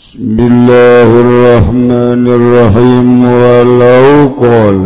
بسم 0.00 0.36
الله 0.40 1.08
الرحمن 1.24 2.24
الرحيم 2.38 3.24
ولو 3.24 4.28
قال 4.40 4.84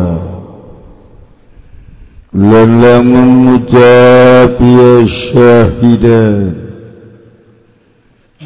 لنا 2.35 3.01
من 3.01 3.29
مجاب 3.47 4.57
يا 4.61 5.07
شاهدان 5.07 6.55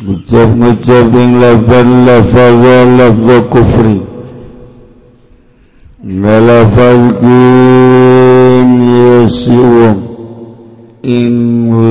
مجاب 0.08 0.56
مجاب 0.56 1.12
yang 1.16 1.34
lafaz 1.40 1.88
lafaz 2.08 2.60
lafaz 3.00 3.44
kufri 3.54 3.98
ngalafaz 6.04 7.02
kim 7.20 8.68
yasiwang 9.00 10.00
ing 11.02 11.36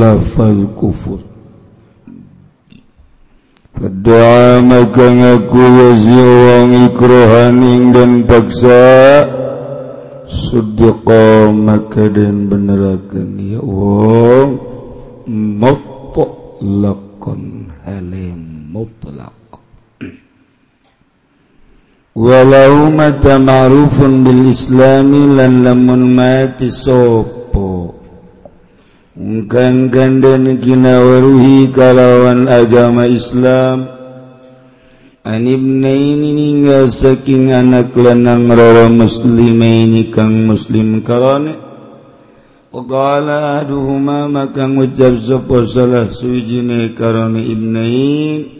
lafaz 0.01 0.57
kufur. 0.79 1.26
Kedua 3.77 4.57
maka 4.65 5.05
ngaku 5.05 5.61
wazi 5.61 6.17
wong 6.17 6.69
ikrohan 6.89 7.61
ingdan 7.61 8.25
paksa. 8.25 8.81
Sudyaqa 10.25 11.53
maka 11.53 12.09
dan 12.09 12.49
benerakan 12.49 13.37
ya 13.37 13.61
wong 13.61 14.57
Mutlakon 15.29 17.69
halim 17.85 18.65
mutlak. 18.73 19.37
Walau 22.17 22.89
mata 22.89 23.37
ma'rufun 23.37 24.25
bil 24.25 24.49
islami 24.49 25.37
lan 25.37 25.61
lamun 25.61 26.17
mati 26.17 26.73
sopo. 26.73 27.96
Engkang 29.17 29.89
gandani 29.89 30.61
kinawaruhi 30.61 31.73
kalawan 31.73 32.45
agama 32.45 33.09
Islam. 33.09 33.89
Anibnaini 35.25 36.37
ninggal 36.37 36.85
saking 36.85 37.49
anak 37.49 37.97
lanang 37.97 38.45
rara 38.45 38.85
muslimaini 38.85 40.13
kang 40.13 40.45
muslim 40.45 41.01
karane. 41.01 41.57
Pagala 42.69 43.65
aduhuma 43.65 44.29
maka 44.29 44.69
ngucap 44.69 45.17
sapa 45.17 45.65
salah 45.65 46.05
suwijine 46.13 46.93
karane 46.93 47.41
ibnain. 47.41 48.53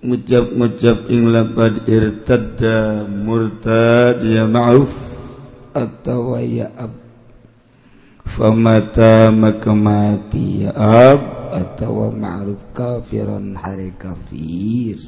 Ngucap-ngucap 0.00 1.04
ing 1.12 1.28
lapad 1.36 1.84
irtadda 1.84 3.04
murtad 3.12 4.24
ya 4.24 4.48
ma'ruf 4.48 4.88
atau 5.76 6.40
ya 6.40 6.72
ab. 6.80 7.05
famata 8.36 9.32
makamati 9.32 10.68
ab 10.68 11.20
atau 11.56 12.12
ma'ruf 12.12 12.60
kafirun 12.76 13.56
hari 13.56 13.96
kafir 13.96 15.00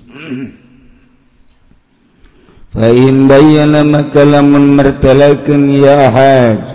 fa 2.72 2.88
in 2.88 3.28
bayyana 3.28 3.84
maka 3.84 4.24
lamun 4.24 4.72
martalakeun 4.72 5.68
ya 5.68 6.08
haj 6.08 6.72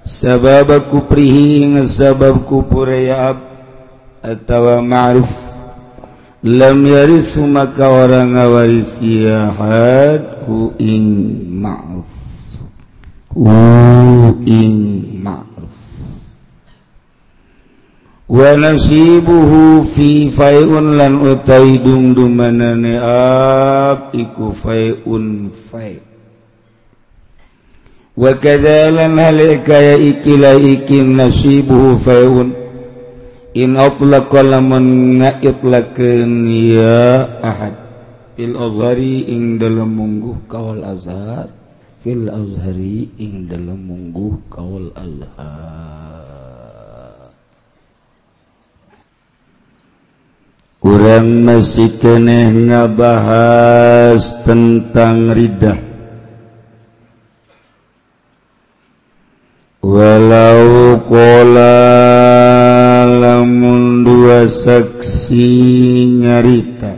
sabab 0.00 0.88
kuprihi 0.88 1.76
sabab 1.84 2.40
kupur 2.48 2.88
ya 2.88 3.36
ab 3.36 3.38
atau 4.24 4.80
ma'ruf 4.80 5.28
lam 6.40 6.80
yarisu 6.88 7.44
maka 7.44 7.84
orang 7.84 8.32
ngawaris 8.32 8.96
ya 9.04 9.52
had 9.52 10.48
hu 10.48 10.72
ing 10.80 11.04
ma'ruf 11.60 12.08
hu 13.36 13.44
ing 14.48 14.76
ma'ruf 15.20 15.49
wanasibuhu 18.30 19.82
fi 19.90 20.30
faiun 20.30 20.94
lan 20.94 21.18
utai 21.18 21.82
dumdumanane 21.82 22.94
ab 23.02 24.14
iku 24.14 24.54
faiun 24.54 25.50
fai. 25.50 25.98
Wa 28.14 28.30
kadzalan 28.38 29.18
halika 29.18 29.74
ya 29.74 29.96
ikila 29.98 30.54
ikin 30.54 31.18
nasibuhu 31.18 31.98
faiun. 31.98 32.54
In 33.50 33.74
atlaqa 33.74 34.46
lamun 34.46 35.18
ngaitlaqkeun 35.18 36.46
ya 36.46 37.26
ahad. 37.42 37.74
Fil 38.38 38.54
azhari 38.54 39.26
ing 39.26 39.58
dalam 39.58 39.90
mungguh 39.98 40.46
kawal 40.46 40.86
azhar. 40.86 41.50
Fil 41.98 42.30
azhari 42.30 43.10
ing 43.18 43.50
dalam 43.50 43.90
mungguh 43.90 44.38
kawal 44.46 44.94
azhar. 44.94 46.09
Urang 50.80 51.44
masih 51.44 51.92
keneh 52.00 52.48
ngabahas 52.56 54.48
tentang 54.48 55.28
ridah. 55.28 55.76
Walau 59.84 61.04
kola 61.04 61.84
lamun 63.04 64.08
dua 64.08 64.48
saksi 64.48 65.52
nyarita. 66.16 66.96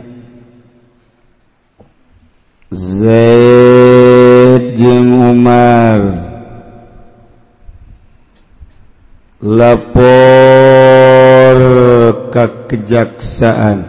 Zaid 2.71 4.63
jeung 4.79 5.11
Umar. 5.27 6.23
Lapor 9.43 10.72
kejaksaan. 12.73 13.85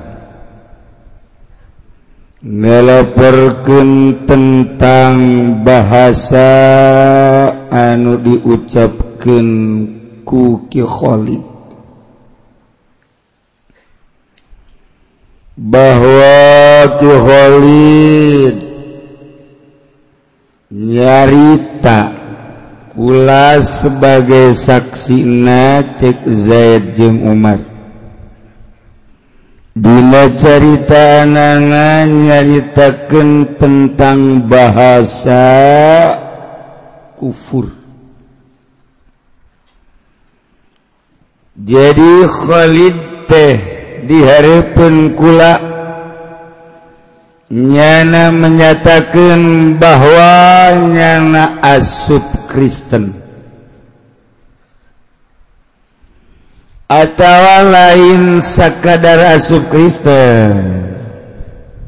Ngeleperken 2.45 4.21
tentang 4.29 5.17
bahasa 5.65 6.53
anu 7.73 8.21
diucapkan 8.21 9.49
kuki 10.29 10.85
Khalid. 10.85 11.41
Bahwa 15.57 16.37
Ki 17.01 17.13
Khalid 17.25 18.57
nyarita 20.69 22.13
kula 22.93 23.65
sebagai 23.65 24.53
saksi 24.53 25.25
na 25.25 25.81
cek 25.97 26.29
Zaid 26.29 26.93
jeung 26.93 27.25
Umar. 27.25 27.74
Dina 29.75 30.31
cerita 30.39 31.27
anangan 31.27 32.07
nyaritakan 32.07 33.59
tentang 33.59 34.47
bahasa 34.47 35.43
kufur. 37.19 37.75
Jadi 41.59 42.15
Khalid 42.23 43.27
teh 43.27 43.59
diharapkan 44.07 45.11
kula 45.19 45.59
nyana 47.51 48.31
menyatakan 48.31 49.75
bahwa 49.75 50.31
nyana 50.87 51.59
asub 51.67 52.23
Kristen. 52.47 53.24
atawa 56.89 57.67
lain 57.67 58.41
sakadar 58.41 59.37
asup 59.37 59.69
Kristen. 59.69 60.57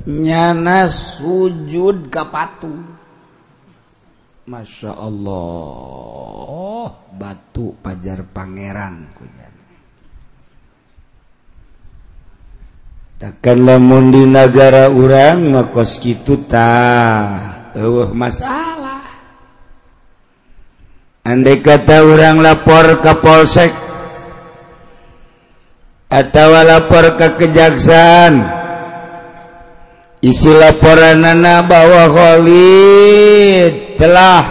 Nyana 0.06 0.86
sujud 0.86 2.14
ka 2.14 2.30
patung 2.30 2.86
Masya 4.46 4.94
Allah. 4.94 6.94
Batu 7.16 7.74
pajar 7.82 8.22
pangeran 8.30 9.10
takkan 13.16 13.64
lamun 13.64 14.12
di 14.12 14.22
negara 14.28 14.92
orang 14.92 15.56
ngekos 15.56 16.00
kitu 16.00 16.44
tah. 16.44 17.72
Eueuh 17.76 18.12
masalah. 18.12 19.04
Andai 21.26 21.58
kata 21.58 22.06
orang 22.06 22.38
lapor 22.38 23.02
ke 23.02 23.12
polsek 23.18 23.85
atawa 26.10 26.62
lapor 26.66 27.18
ke 27.18 27.28
kejaksaan. 27.38 28.34
Isi 30.24 30.50
laporan 30.50 31.22
nana 31.22 31.62
bahwa 31.62 32.08
Khalid 32.10 33.94
telah 34.00 34.42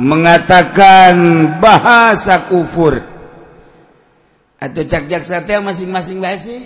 mengatakan 0.00 1.12
bahasa 1.60 2.46
kufur. 2.48 3.02
Atau 4.56 4.82
cak 4.88 5.12
jaksa 5.12 5.44
teh 5.44 5.60
masing-masing 5.60 6.24
bahasa 6.24 6.56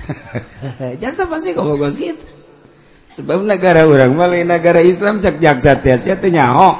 jaksa 1.02 1.24
pasti 1.30 1.56
kok 1.56 1.64
bagus 1.64 1.96
gitu. 1.96 2.26
Sebab 3.10 3.42
negara 3.42 3.88
orang 3.88 4.12
malah 4.12 4.44
negara 4.44 4.84
Islam 4.84 5.24
cak 5.24 5.40
jaksa 5.40 5.80
teh 5.80 5.96
sia 5.96 6.20
teh 6.20 6.28
nyaho. 6.28 6.76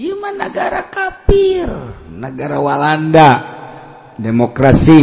Ieu 0.00 0.16
mah 0.16 0.32
negara 0.32 0.88
kafir 0.88 1.68
negara 2.08 2.56
Walanda. 2.64 3.61
demokrasi. 4.22 5.02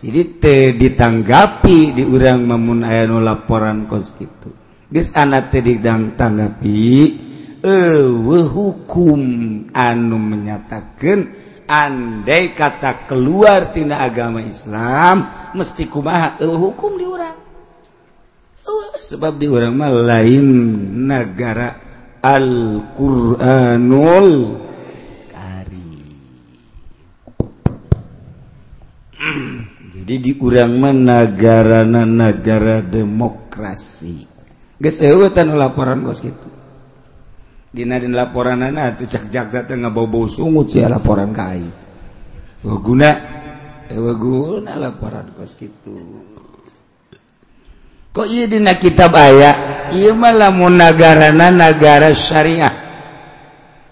Jadi 0.00 0.22
te 0.40 0.72
ditanggapi 0.72 1.92
di 1.92 2.08
urang 2.08 2.48
memun 2.48 2.88
aya 2.88 3.04
nu 3.04 3.20
laporan 3.20 3.84
kos 3.84 4.16
gitu 4.16 4.48
geus 4.90 5.14
ana 5.14 5.38
teh 5.44 5.62
ditanggapi 5.62 6.82
eueuh 7.62 8.48
hukum 8.48 9.20
anu 9.70 10.18
menyatakan 10.18 11.30
andai 11.70 12.50
kata 12.56 13.06
keluar 13.06 13.70
tina 13.70 14.02
agama 14.02 14.42
Islam 14.42 15.30
mesti 15.54 15.86
kumaha? 15.86 16.42
Eueuh 16.42 16.58
hukum 16.58 16.98
di 16.98 17.06
urang. 17.06 17.38
Sebab 19.00 19.38
di 19.38 19.48
urang 19.48 19.78
mah 19.78 19.88
lain 19.88 20.44
negara 21.06 21.72
Al-Qur'anul 22.20 24.28
di 30.18 30.32
urang 30.40 30.80
menegarana 30.80 32.02
negara 32.02 32.82
demokrasi. 32.82 34.26
Gesetan 34.80 35.52
laporan 35.54 36.00
bos 36.00 36.24
gitu 36.24 36.48
Dina 37.70 38.00
laporan 38.00 38.64
anak 38.64 38.98
tuh 38.98 39.06
cak 39.06 39.30
jaksa 39.30 39.68
tengah 39.68 39.92
bobo 39.92 40.26
sungut 40.26 40.72
sih 40.72 40.82
laporan 40.82 41.30
kai 41.36 41.62
guna 42.64 43.12
guna 43.94 44.72
laporan 44.74 45.30
kos 45.36 45.54
gitu 45.54 45.94
kok 48.10 48.26
iya 48.26 48.50
dina 48.50 48.74
kitab 48.74 49.14
ayah 49.14 49.86
iya 49.94 50.14
malah 50.14 50.50
mau 50.54 50.70
negara 50.70 51.30
negara 51.30 52.10
syariah. 52.14 52.74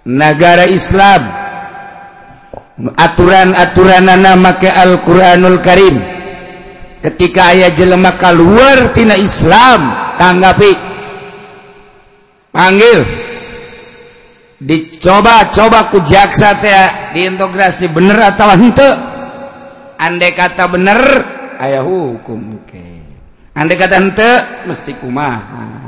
Negara 0.08 0.64
Islam. 0.64 1.38
aturan-aturan 2.78 4.06
nama 4.06 4.54
ke 4.54 4.70
Alquranul 4.70 5.58
Karim. 5.58 5.98
Ketika 6.98 7.54
ayah 7.54 7.70
jelema 7.75 8.14
keluartina 8.19 9.14
Islam 9.19 9.90
tanggapi. 10.19 10.72
Panggil. 12.54 12.98
Dicoba-coba 14.58 15.86
ku 15.94 16.02
jaksa 16.02 16.58
kujaksa 16.58 17.14
diintegrasi 17.14 17.94
bener 17.94 18.19
atau 18.34 18.50
hente 18.50 18.90
andai 19.94 20.34
kata 20.34 20.66
bener 20.66 20.98
ayah 21.62 21.86
hukum 21.86 22.66
ke. 22.66 22.82
Andai 23.54 23.78
kata 23.78 24.02
hente 24.02 24.30
mesti 24.66 24.98
kumaha. 24.98 25.88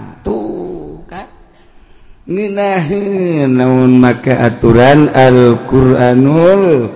naun 2.31 3.99
maka 3.99 4.47
aturan 4.47 5.11
Alquranul 5.11 6.87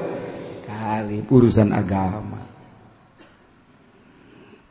kali 0.62 1.26
urusan 1.26 1.75
agama. 1.75 2.38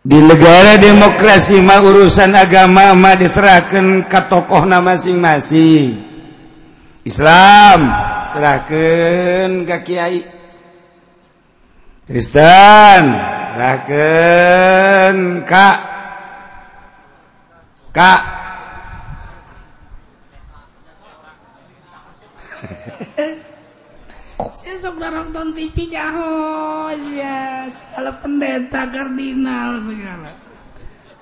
Di 0.04 0.20
negara 0.20 0.80
demokrasi 0.80 1.60
mah 1.64 1.80
urusan 1.84 2.32
agama 2.36 2.96
mah 2.96 3.16
diserahkan 3.20 4.08
ke 4.08 4.22
tokoh 4.28 4.64
tokohna 4.64 4.80
masing-masing. 4.80 6.00
Islam 7.04 7.80
serahkan 8.32 9.68
ke 9.68 9.78
Kiai. 9.84 10.20
Kristen 12.04 13.04
serahkan 13.56 15.16
Kak 15.48 15.78
Kak 17.96 18.33
Sesok 24.54 25.00
nonton 25.00 25.56
TV 25.56 25.94
jahos 25.94 27.00
ya. 27.16 27.70
Kalau 27.96 28.14
pendeta 28.22 28.90
kardinal 28.90 29.80
segala. 29.82 30.32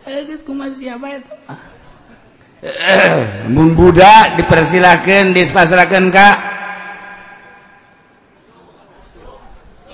Eh 0.10 0.25
guys, 0.25 0.42
kumaha 0.42 0.74
siapa 0.74 1.22
itu? 1.22 1.33
Mun 3.54 3.78
dipersilakan 4.38 5.33
dispasrakan 5.38 6.10
kak. 6.10 6.38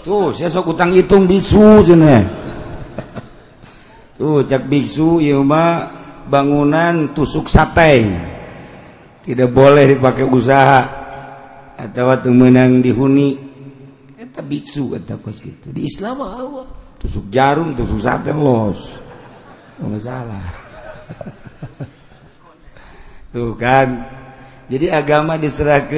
Tuh, 0.08 0.32
sok 0.32 0.72
utang 0.72 0.96
hitung 0.96 1.28
bisu 1.28 1.84
cenah. 1.84 2.24
Tuh, 4.18 4.48
cak 4.48 4.64
biksu 4.72 5.20
ieu 5.20 5.44
mah 5.44 5.92
bangunan 6.32 7.12
tusuk 7.12 7.52
sate. 7.52 8.08
Tidak 9.28 9.52
boleh 9.52 10.00
dipakai 10.00 10.24
usaha 10.24 10.97
atau 11.78 12.34
menang 12.34 12.82
dihuni 12.82 13.48
biksu 14.42 14.94
gitu. 14.98 15.68
Di 15.74 15.86
Islam 15.86 16.22
Allah. 16.22 16.68
Tusuk 16.98 17.30
jarum 17.30 17.78
tusuk 17.78 18.02
saten 18.02 18.38
los. 18.42 18.98
Nggak 19.78 20.02
salah. 20.02 20.46
Tuh 23.34 23.54
kan. 23.54 24.18
Jadi 24.68 24.92
agama 24.92 25.40
diserahkan 25.40 25.96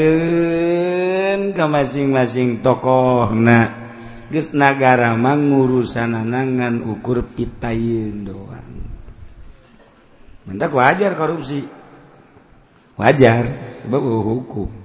ke 1.57 1.65
masing-masing 1.65 2.61
tokoh 2.61 3.33
nah 3.33 3.89
geus 4.29 4.53
nagara 4.53 5.17
mah 5.17 5.41
ngurusanana 5.41 6.45
ngan 6.45 6.85
ukur 6.85 7.25
pitayeun 7.33 8.29
doang. 8.29 8.69
Mentak 10.45 10.69
wajar 10.69 11.17
korupsi. 11.17 11.65
Wajar 12.93 13.73
sebab 13.81 14.03
hukum. 14.03 14.78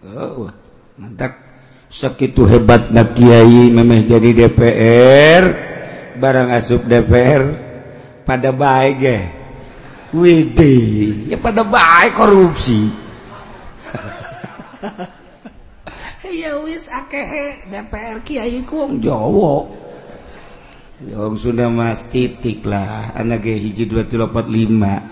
Oh, 0.00 0.48
mantap. 0.96 1.36
Segitu 1.90 2.46
hebat 2.46 2.94
nak 2.94 3.18
Kiai 3.18 3.66
memang 3.68 4.06
jadi 4.06 4.30
DPR 4.30 5.44
barang 6.16 6.48
asup 6.54 6.86
DPR 6.86 7.42
pada 8.22 8.54
baik 8.54 8.96
ya. 9.02 9.20
Widi 10.14 10.78
ya 11.28 11.36
pada 11.36 11.66
baik 11.66 12.16
korupsi. 12.16 12.80
Ya 16.30 16.54
wis 16.62 16.86
akeh 16.86 17.66
DPR 17.68 18.22
Kiai 18.22 18.62
kuong 18.62 19.02
Jawa. 19.02 19.66
Yang 21.02 21.42
sudah 21.42 21.66
mas 21.66 22.06
titik 22.06 22.62
lah. 22.62 23.10
Anak 23.18 23.50
hiji 23.50 23.90
dua 23.90 24.06
tiga 24.06 24.30
empat 24.30 24.46
lima. 24.46 25.02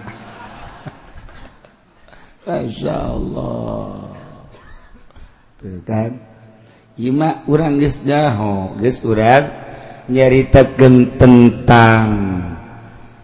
Masya 2.46 3.18
Allah 3.18 4.17
Ima 6.98 7.42
urang 7.50 7.78
Jaho 7.82 8.78
surat 8.90 9.44
nyaritaken 10.06 11.18
tentang 11.18 12.06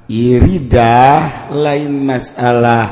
Iridah 0.04 1.48
lain 1.54 2.04
masalah 2.04 2.86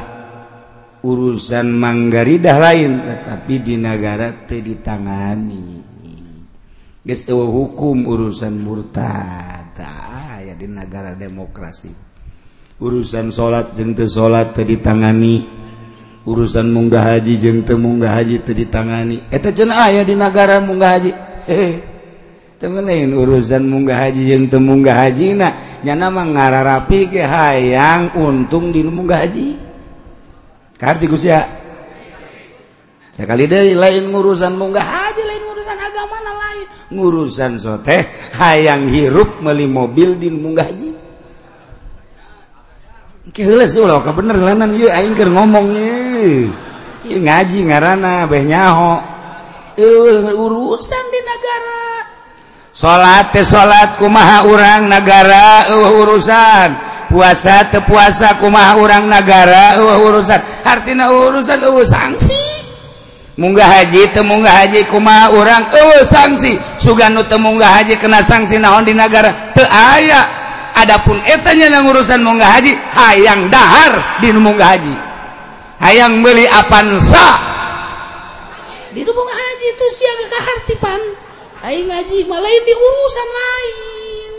urusan 1.04 1.68
manggaridah 1.68 2.56
lain 2.56 3.04
tetapi 3.04 3.54
di 3.60 3.76
negara 3.76 4.32
teh 4.48 4.64
ditangani. 4.64 5.84
Guys 7.02 7.26
hukum 7.28 8.06
urusan 8.06 8.54
murtad 8.62 9.76
ya 10.42 10.54
di 10.54 10.66
negara 10.70 11.12
demokrasi. 11.14 11.92
Urusan 12.82 13.28
salat 13.28 13.76
jeng 13.78 13.94
salat 14.08 14.56
teh 14.56 14.66
ditangani. 14.66 15.61
urusan 16.22 16.70
munggah 16.70 17.02
haji 17.14 17.34
jeng 17.38 17.66
temmunggah 17.66 18.22
haji 18.22 18.42
itu 18.42 18.52
ditangani. 18.54 19.18
Itu 19.30 19.50
cena 19.50 19.90
aya 19.90 20.06
di 20.06 20.14
negara 20.14 20.62
munggah 20.62 20.90
haji. 20.98 21.10
He 21.50 21.62
temen 22.62 22.86
lain 22.86 23.10
urusan 23.10 23.66
munggah 23.66 24.06
haji 24.06 24.22
jeng 24.30 24.46
temmunggah 24.46 24.94
haji 24.94 25.34
na 25.34 25.48
nyana 25.82 26.14
mah 26.14 26.26
ngararapi 26.30 27.10
ke 27.10 27.22
hayang 27.26 28.14
untung 28.14 28.70
di 28.70 28.86
munggah 28.86 29.26
haji. 29.26 29.48
Karti 30.78 31.06
ya? 31.26 31.42
Sekali 33.12 33.46
dari 33.50 33.74
lain 33.74 34.10
urusan 34.10 34.54
munggah 34.54 34.82
haji 34.82 35.22
lain 35.26 35.44
urusan 35.50 35.78
agama 35.78 36.16
na 36.22 36.32
lain. 36.38 36.66
Ngurusan 36.94 37.52
sote 37.58 38.30
hayang 38.38 38.86
hirup 38.94 39.42
meli 39.42 39.66
mobil 39.66 40.14
di 40.14 40.30
munggah 40.30 40.70
haji. 40.70 40.90
Kihilas 43.32 43.78
ulah 43.78 44.02
kebener 44.02 44.34
lanan 44.34 44.74
yuk 44.74 44.90
aing 44.90 45.14
ngomongnya 45.14 46.01
ngaji 47.06 47.58
ngaranah 47.68 48.30
nyaho. 48.30 48.94
Urusan 50.36 51.04
di 51.08 51.20
negara 51.24 51.82
salat 52.72 53.36
salatku 53.36 54.08
maha 54.08 54.48
urang 54.48 54.88
negara 54.88 55.68
uh, 55.68 56.00
urusan. 56.02 56.90
Puasa 57.12 57.68
tepuasa 57.68 58.40
ku 58.40 58.48
maha 58.48 58.80
urang 58.80 59.04
negara 59.04 59.76
uh, 59.76 60.00
urusan. 60.08 60.40
Artinya 60.64 61.12
urusan 61.12 61.60
uh, 61.60 61.84
sanksi 61.84 62.40
munggah 63.36 63.64
haji 63.64 64.12
temunggah 64.12 64.52
haji 64.64 64.88
kuma 64.88 65.28
urang 65.36 65.60
uh, 65.72 66.04
sanksi 66.04 66.56
sugan 66.80 67.16
temunggah 67.28 67.68
haji 67.80 68.00
kena 68.00 68.24
sanksi 68.24 68.56
naon 68.56 68.88
di 68.88 68.96
negara 68.96 69.52
te 69.52 69.60
aya. 69.68 70.40
Adapun 70.72 71.20
etanya 71.28 71.68
yang 71.68 71.84
urusan 71.84 72.24
munggah 72.24 72.48
haji 72.48 72.72
hayang 72.96 73.52
dahar 73.52 74.24
di 74.24 74.32
munggah 74.32 74.72
haji. 74.72 75.11
hayang 75.82 76.22
beli 76.22 76.46
apansa 76.46 77.28
di 78.92 79.02
bunga 79.02 79.34
haji 79.34 79.66
itu 79.72 79.86
siaga 79.96 80.26
kehartipan 80.30 81.00
aing 81.64 81.88
ngaji 81.88 82.18
malah 82.28 82.56
di 82.66 82.74
urusan 82.76 83.28
lain. 83.32 84.32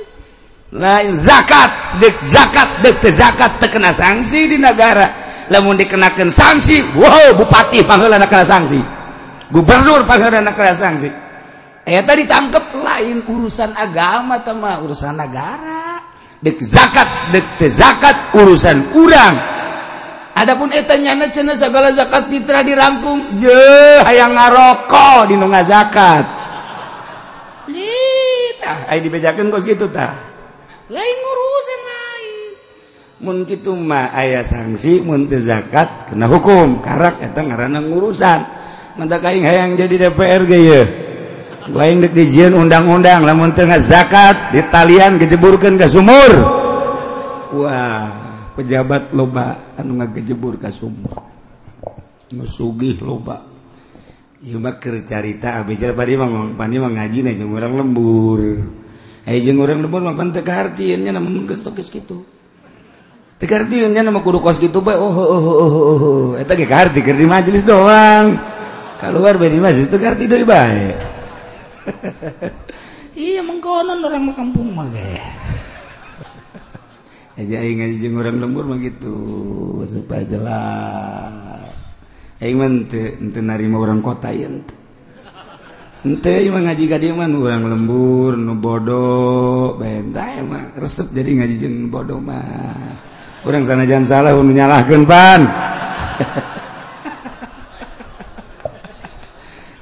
Lain 0.73 1.13
zakat 1.17 2.01
dek 2.01 2.17
zakat 2.25 2.69
dek 2.81 2.97
te 3.01 3.09
zakat 3.13 3.61
terkena 3.61 3.93
sanksi 3.93 4.49
di 4.49 4.57
negara 4.57 5.09
namun 5.49 5.77
dikenakan 5.77 6.29
sanksi 6.29 6.81
wow 6.97 7.33
bupati 7.37 7.81
panggilan 7.85 8.21
kena 8.29 8.45
sanksi. 8.45 8.79
Gubernur 9.49 10.05
panggilan 10.05 10.49
kena 10.53 10.73
sanksi. 10.73 11.09
Eh 11.83 12.01
tadi 12.05 12.29
tangkep 12.29 12.77
lain 12.77 13.25
urusan 13.25 13.73
agama 13.73 14.41
tema 14.45 14.81
urusan 14.81 15.17
negara 15.17 15.97
dek 16.41 16.61
zakat 16.61 17.33
dek 17.33 17.45
te 17.57 17.67
zakat 17.73 18.37
urusan 18.37 18.93
urang. 18.97 19.35
Adapun 20.33 20.73
etanyana 20.73 21.29
cena 21.29 21.53
segala 21.53 21.93
zakat 21.93 22.25
fitrah 22.25 22.65
dirangkum 22.65 23.37
je 23.37 23.61
hayang 24.01 24.33
ngarokok 24.33 25.29
di 25.29 25.37
nunga 25.37 25.61
zakat. 25.61 26.25
Lita, 27.69 28.89
ay 28.89 28.97
ah, 28.97 28.99
dibejakeun 28.99 29.53
kos 29.53 29.61
gitu 29.61 29.93
tah. 29.93 30.09
Lain 30.89 31.17
urusan 31.21 31.81
lain. 31.85 32.41
Mun 33.21 33.37
kitu 33.45 33.77
mah 33.77 34.09
aya 34.09 34.41
sanksi 34.41 35.05
mun 35.05 35.29
teu 35.29 35.37
zakat 35.37 36.09
kena 36.09 36.25
hukum. 36.25 36.81
Karak 36.81 37.21
eta 37.21 37.45
ngaranna 37.45 37.85
ngurusan. 37.85 38.41
Mentak 38.97 39.21
aing 39.29 39.45
hayang 39.45 39.77
jadi 39.77 40.09
DPR 40.09 40.49
ge 40.49 40.59
ye. 40.59 40.81
Gua 41.69 41.85
aing 41.85 42.01
deuk 42.01 42.17
dijieun 42.17 42.57
undang-undang 42.57 43.21
lamun 43.21 43.53
teu 43.53 43.69
zakat 43.79 44.49
ditalian 44.49 45.21
kejeburkan 45.21 45.77
ke 45.77 45.85
sumur. 45.85 46.33
Wah, 47.53 48.22
pejabat 48.53 49.11
loba 49.13 49.75
anu 49.77 49.97
ngagejebur 49.99 50.61
ka 50.61 50.69
sumur 50.69 51.23
nusugih 52.33 52.97
loba. 53.01 53.45
Ieu 54.43 54.59
mah 54.59 54.75
keur 54.75 54.99
carita 55.07 55.63
abdi 55.63 55.79
jar 55.79 55.95
padi 55.95 56.19
mah 56.19 56.27
pandi 56.57 56.75
mah 56.75 56.91
ngaji 56.91 57.19
na 57.23 57.31
jeung 57.31 57.53
urang 57.53 57.79
lembur. 57.79 58.41
Aya 59.23 59.39
jeung 59.39 59.61
urang 59.61 59.79
lembur 59.79 60.03
mah 60.03 60.17
pan 60.17 60.35
teu 60.35 60.43
nya 60.99 61.15
namun 61.15 61.47
geus 61.47 61.63
geus 61.63 61.89
kitu. 61.93 62.25
Teu 63.39 63.47
kahartieun 63.47 63.95
nya 63.95 64.03
mah 64.03 64.19
kudu 64.19 64.43
kos 64.43 64.59
kitu 64.59 64.83
bae 64.83 64.99
oh 64.99 65.07
oh 65.07 65.15
oh, 65.15 65.43
oh 65.47 65.55
oh 65.63 65.71
oh 65.71 65.97
oh 66.03 66.29
eta 66.35 66.59
ge 66.59 66.67
kaharti 66.67 66.99
keur 66.99 67.15
di 67.15 67.23
majelis 67.23 67.63
doang. 67.63 68.35
Kaluar 68.99 69.39
bae 69.39 69.53
majelis 69.55 69.87
teu 69.87 70.01
karti 70.01 70.27
deui 70.27 70.43
bae. 70.43 70.91
Iya 73.13 73.45
mengkonon 73.45 74.01
orang 74.01 74.33
kampung 74.33 74.73
mah 74.73 74.89
bae 74.89 75.21
ngaji 77.37 78.05
orang 78.13 78.37
lembur 78.37 78.69
begitu 78.69 79.15
supaya 79.89 80.21
jelas. 80.29 81.73
Aing 82.37 82.59
mah 82.59 82.69
teu 82.85 83.17
teu 83.31 83.41
narima 83.41 83.79
urang 83.79 84.03
kota 84.03 84.29
ieu 84.29 84.61
teu 86.19 86.51
mah 86.51 86.61
ngaji 86.67 86.83
ka 86.91 86.99
dieu 86.99 87.15
mah 87.15 87.31
urang 87.31 87.71
lembur 87.71 88.35
nu 88.35 88.59
bodoh 88.59 89.79
bae 89.79 90.03
tah 90.11 90.43
mah 90.43 90.75
resep 90.77 91.09
jadi 91.15 91.41
ngaji 91.41 91.55
jeung 91.57 91.87
bodoh 91.89 92.19
mah. 92.21 92.99
Urang 93.47 93.63
sanajan 93.65 94.03
salah 94.05 94.35
nu 94.35 94.53
nyalahkeun 94.53 95.03
pan. 95.07 95.41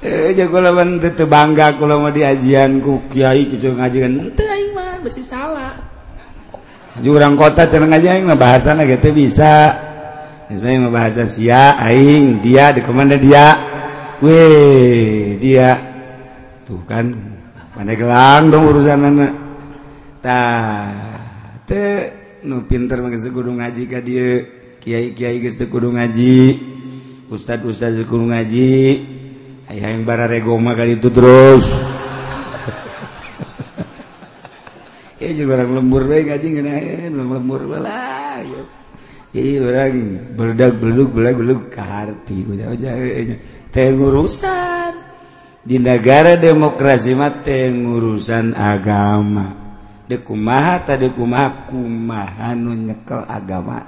Eh 0.02 0.34
jago 0.34 0.58
lawan 0.58 0.98
teu 0.98 1.30
bangga 1.30 1.78
kula 1.78 1.94
mah 1.94 2.10
diajian 2.10 2.82
ku 2.82 3.06
kiai 3.06 3.46
kieu 3.46 3.74
ngajian. 3.74 4.34
Teu 4.34 4.46
aing 4.50 4.70
mah 4.74 4.98
besi 4.98 5.22
salah. 5.22 5.81
jurang 7.00 7.40
kota 7.40 7.64
cenang 7.64 7.96
aja 7.96 8.20
yang 8.20 8.28
bahasa 8.36 8.76
na 8.76 8.84
gitu 8.84 9.14
bisa. 9.16 9.72
Sebenarnya 10.52 10.92
bahasa 10.92 11.24
sia 11.24 11.80
aing 11.80 12.44
dia 12.44 12.76
di 12.76 12.84
kemana 12.84 13.16
dia? 13.16 13.56
Weh 14.20 15.40
dia. 15.40 15.80
Tuh 16.68 16.84
kan 16.84 17.08
pandai 17.72 17.96
gelang 17.96 18.52
dong 18.52 18.68
urusan 18.68 19.00
anak 19.00 19.32
tah 20.20 20.92
te 21.64 22.12
nu 22.44 22.68
pinter 22.68 23.00
mah 23.00 23.08
geus 23.08 23.24
kudu 23.32 23.48
ngaji 23.48 23.82
ka 23.88 24.04
dieu 24.04 24.44
kiai 24.76 25.16
kiai 25.16 25.40
geus 25.40 25.56
teu 25.56 25.72
kudu 25.72 25.88
ngaji. 25.88 26.60
Ustad 27.32 27.64
ustad 27.64 27.96
geus 27.96 28.04
kudu 28.04 28.28
ngaji. 28.28 28.72
Hayang 29.72 30.04
bara 30.04 30.28
regoma 30.28 30.76
kali 30.76 31.00
itu 31.00 31.08
terus. 31.08 31.80
eh 35.22 35.32
jeung 35.38 35.50
orang 35.54 35.70
lembur 35.78 36.02
bae 36.10 36.26
ngaji 36.26 36.46
ngeunaheun 36.50 37.12
eh, 37.12 37.14
orang 37.14 37.30
lembur 37.38 37.62
bae 37.70 37.80
jadi 39.32 39.64
orang 39.64 39.94
berdag 40.36 40.76
beluk 40.76 41.16
belak 41.16 41.40
beluk 41.40 41.60
ke 41.72 41.80
harti 41.80 42.44
eh, 42.44 43.40
teh 43.72 43.88
ngurusan. 43.96 44.92
Di 45.64 45.80
negara 45.80 46.36
demokrasi 46.36 47.16
mah 47.16 47.40
teh 47.40 47.72
agama. 48.52 49.48
Dekumaha 50.04 50.84
tadi 50.84 51.08
kumaha 51.16 51.64
kumaha 51.64 52.52
nu 52.52 52.76
nyekel 52.76 53.24
agama 53.24 53.80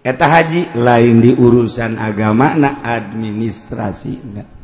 eta 0.00 0.26
haji 0.28 0.80
lain 0.80 1.20
di 1.20 1.32
urusan 1.36 2.00
agama 2.00 2.56
na 2.56 2.80
administrasi 2.80 4.12
enggak 4.16 4.59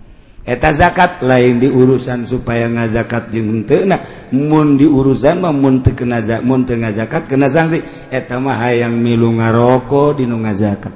eta 0.47 0.71
zakat 0.71 1.27
lain 1.27 1.59
di 1.59 1.67
urusan 1.67 2.23
supaya 2.23 2.71
nga 2.71 2.87
zakat 2.87 3.35
jeung 3.35 3.67
teu 3.67 3.83
mun 4.31 4.79
di 4.79 4.87
urusan 4.87 5.43
mah 5.43 5.51
mun 5.51 5.83
teu 5.83 5.99
kena 5.99 6.23
mun 6.47 6.63
kena 6.63 7.51
sanksi 7.51 7.83
eta 8.15 8.39
mah 8.39 8.63
yang 8.71 8.95
milu 8.95 9.35
ngaroko 9.35 10.15
dinu 10.15 10.39
ngazakat 10.39 10.95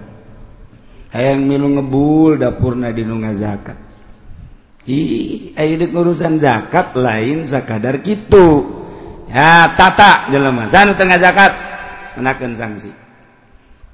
hayang 1.10 1.50
milu 1.50 1.66
ngebul 1.66 2.38
dapurna 2.38 2.94
dinu 2.94 3.18
ngazakat 3.18 3.74
zakat. 3.74 5.58
Aya 5.58 5.86
urusan 5.98 6.38
zakat 6.38 6.94
lain 6.94 7.42
sakadar 7.42 7.98
gitu 8.06 8.78
ya 9.26 9.74
tata 9.74 10.30
jelema 10.30 10.70
sanu 10.70 10.94
teu 10.94 11.10
ngazakat 11.10 11.52
menakeun 12.22 12.54
sanksi 12.54 12.94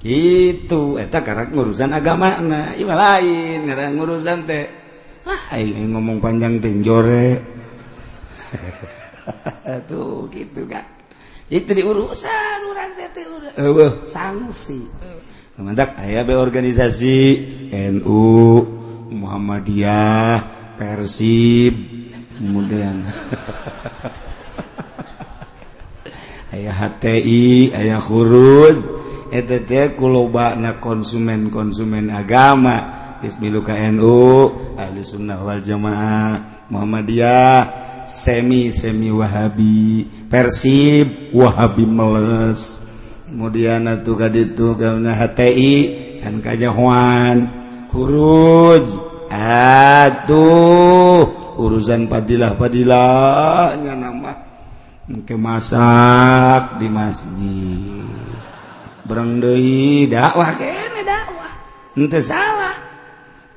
gitu 0.05 1.01
eta 1.01 1.25
karak 1.25 1.49
ngurusan 1.49 1.97
agama 1.97 2.37
na 2.45 2.77
ieu 2.77 2.85
lain 2.85 3.65
ngaran 3.65 3.97
ngurusan 3.97 4.45
teh. 4.45 4.85
Aing 5.51 5.91
ngomong 5.95 6.19
panjang 6.23 6.59
tenjore. 6.63 7.27
Eh. 8.55 9.83
Tuh 9.89 10.27
gitu 10.31 10.63
kan. 10.67 10.85
Itu 11.47 11.71
diurusan 11.71 12.59
orang 12.67 12.91
urang. 13.15 13.53
Eueuh, 13.55 13.91
sanksi. 14.11 14.83
Eh, 14.83 15.63
mantap, 15.63 15.95
aya 15.95 16.27
be 16.27 16.35
organisasi 16.35 17.17
NU, 17.71 18.27
Muhammadiyah, 19.15 20.43
Persib, 20.75 21.73
kemudian 22.35 23.01
aya 26.53 26.71
HTI, 26.75 27.73
aya 27.73 27.97
huruf 28.03 28.97
eta 29.31 29.59
teh 29.63 29.95
kuloba 29.95 30.55
konsumen-konsumen 30.83 32.11
agama. 32.11 33.06
Hizbul 33.21 33.65
KNU 33.65 34.17
Ahli 34.77 35.01
Sunnah 35.01 35.41
wal 35.41 35.61
Jamaah 35.61 36.69
Muhammadiyah 36.69 37.87
semi 38.07 38.71
semi 38.71 39.11
Wahabi 39.11 40.07
Persib 40.31 41.35
Wahabi 41.35 41.83
meles. 41.83 42.87
Kemudian 43.27 43.83
tuh 44.07 44.15
kaditu 44.15 44.79
gauna 44.79 45.11
HTI 45.11 45.75
can 46.15 46.39
kajahuan 46.39 47.51
huruj 47.91 48.87
atuh 49.27 51.27
urusan 51.59 52.07
padilah 52.07 52.55
padilahnya 52.55 53.99
nama. 53.99 54.31
Ke 55.23 55.39
masak 55.39 56.83
di 56.83 56.87
masjid. 56.91 58.07
Berang 59.07 59.39
dakwah 60.07 60.51
kene 60.59 61.01
dakwah. 61.03 61.51
Ente 61.95 62.19
salah. 62.19 62.56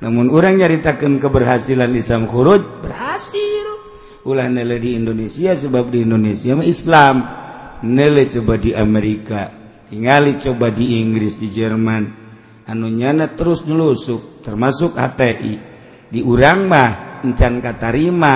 namun 0.01 0.33
orang 0.33 0.57
nyaritakan 0.57 1.21
keberhasilan 1.21 1.93
Islam 1.93 2.25
khuruj. 2.25 2.81
Berhasil. 2.81 3.65
Ulah 4.25 4.49
nele 4.49 4.81
di 4.81 4.97
Indonesia 4.97 5.53
sebab 5.53 5.93
di 5.93 6.01
Indonesia 6.01 6.57
mah 6.57 6.65
Islam. 6.65 7.15
Nele 7.81 8.29
coba 8.29 8.57
di 8.57 8.73
Amerika 8.73 9.49
tinggali 9.89 10.39
coba 10.41 10.73
di 10.73 11.03
Inggris 11.05 11.37
di 11.37 11.53
Jerman. 11.53 12.03
Anu 12.65 12.87
nyana 12.89 13.29
terus 13.33 13.67
nelusuk 13.67 14.41
termasuk 14.41 14.97
HTI 14.97 15.53
di 16.09 16.21
urang 16.25 16.65
mah 16.65 17.21
encan 17.21 17.61
katarima 17.61 18.33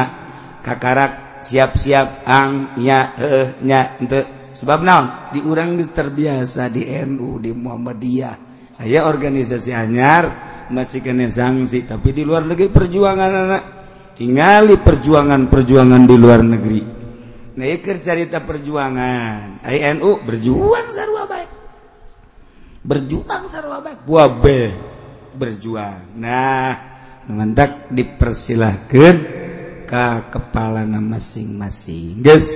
kakarak 0.62 1.42
siap-siap 1.42 2.28
ang 2.30 2.78
nya 2.78 3.14
he 3.18 3.66
nya 3.66 3.98
ente. 3.98 4.22
Sebab 4.56 4.80
naon? 4.88 5.36
Di 5.36 5.44
urang 5.44 5.76
terbiasa 5.76 6.72
di 6.72 6.88
NU 7.04 7.44
di 7.44 7.52
Muhammadiyah. 7.52 8.36
Aya 8.80 9.04
organisasi 9.04 9.72
anyar 9.76 10.55
masih 10.72 11.02
kena 11.02 11.28
sanksi 11.30 11.86
tapi 11.86 12.16
di 12.16 12.24
luar 12.24 12.46
negeri 12.46 12.70
perjuangan 12.70 13.32
anak. 13.32 13.64
Tinggali 14.16 14.80
perjuangan-perjuangan 14.80 16.02
di 16.08 16.16
luar 16.16 16.40
negeri. 16.40 16.82
Nah 17.60 17.68
ikir 17.68 18.00
cerita 18.00 18.40
perjuangan. 18.40 19.60
INU 19.64 20.24
berjuang 20.24 20.88
sarwa 20.96 21.24
baik. 21.28 21.50
Berjuang 22.80 23.44
sarwa 23.52 23.84
baik. 23.84 24.08
Buah 24.08 24.30
B 24.32 24.46
berjuang. 25.36 26.16
Nah 26.16 26.72
mentak 27.28 27.92
dipersilahkan 27.92 29.16
ke 29.84 30.08
kepala 30.32 30.88
masing-masing. 30.88 32.24
Guys 32.24 32.56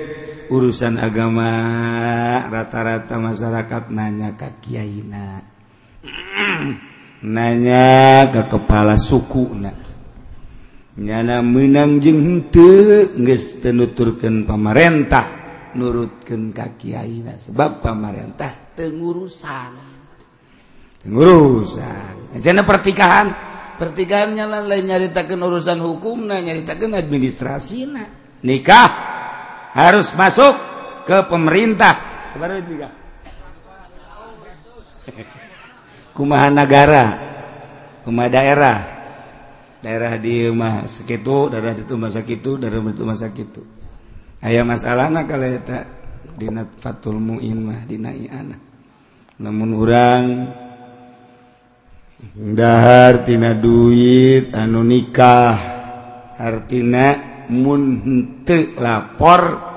urusan 0.49 0.97
agama 0.97 1.49
rata-rata 2.49 3.21
masyarakat 3.21 3.93
nanya 3.93 4.33
ke 4.33 4.49
Kiaina 4.65 5.45
nanya 7.23 8.27
ke 8.31 8.47
kepala 8.47 8.95
suku 8.95 9.45
na. 9.59 9.71
nyana 10.99 11.39
menang 11.39 11.99
jeng 12.03 12.51
geus 12.51 13.63
teu 13.63 13.71
nuturkeun 13.71 14.43
pamarentah 14.43 15.39
nurutkeun 15.75 16.51
sebab 17.39 17.79
pemerintah 17.79 18.75
teu 18.75 18.91
ngurusan. 18.91 19.71
Teu 20.99 22.63
pertikahan. 22.67 23.27
Pertikahan 23.79 24.35
nyala 24.35 24.59
lain 24.59 24.91
nyaritakan 24.91 25.39
urusan 25.39 25.79
hukum 25.79 26.27
hukumna 26.27 26.43
nyaritakeun 26.43 26.99
administrasina 26.99 28.03
nikah 28.43 28.91
harus 29.71 30.11
masuk 30.19 30.51
ke 31.07 31.23
pemerintah. 31.31 31.95
Sabar 32.35 32.59
nikah 32.59 32.91
kumaha 36.19 36.51
negara 36.51 37.05
rumah 38.03 38.27
daerah? 38.27 38.79
Daerah 39.79 40.19
di 40.19 40.43
rumah 40.51 40.83
sekitu 40.91 41.47
daerah 41.47 41.71
di 41.71 41.87
rumah 41.87 42.11
sakitu 42.11 42.59
daerah 42.59 42.83
di 42.83 42.99
rumah 42.99 43.15
sakitu 43.15 43.63
aya 44.43 44.67
masalah 44.67 45.07
kalau 45.23 45.47
tak 45.63 45.87
dina 46.35 46.67
fatul 46.67 47.15
muin 47.15 47.63
mah 47.63 47.87
dina 47.87 48.11
iana 48.11 48.59
namun 49.39 49.69
orang 49.79 50.23
dahar 52.35 53.23
tina 53.23 53.55
duit 53.55 54.51
anu 54.51 54.83
nikah 54.83 55.55
artina 56.35 57.15
mun 57.47 57.81
henteu 58.03 58.75
lapor 58.79 59.69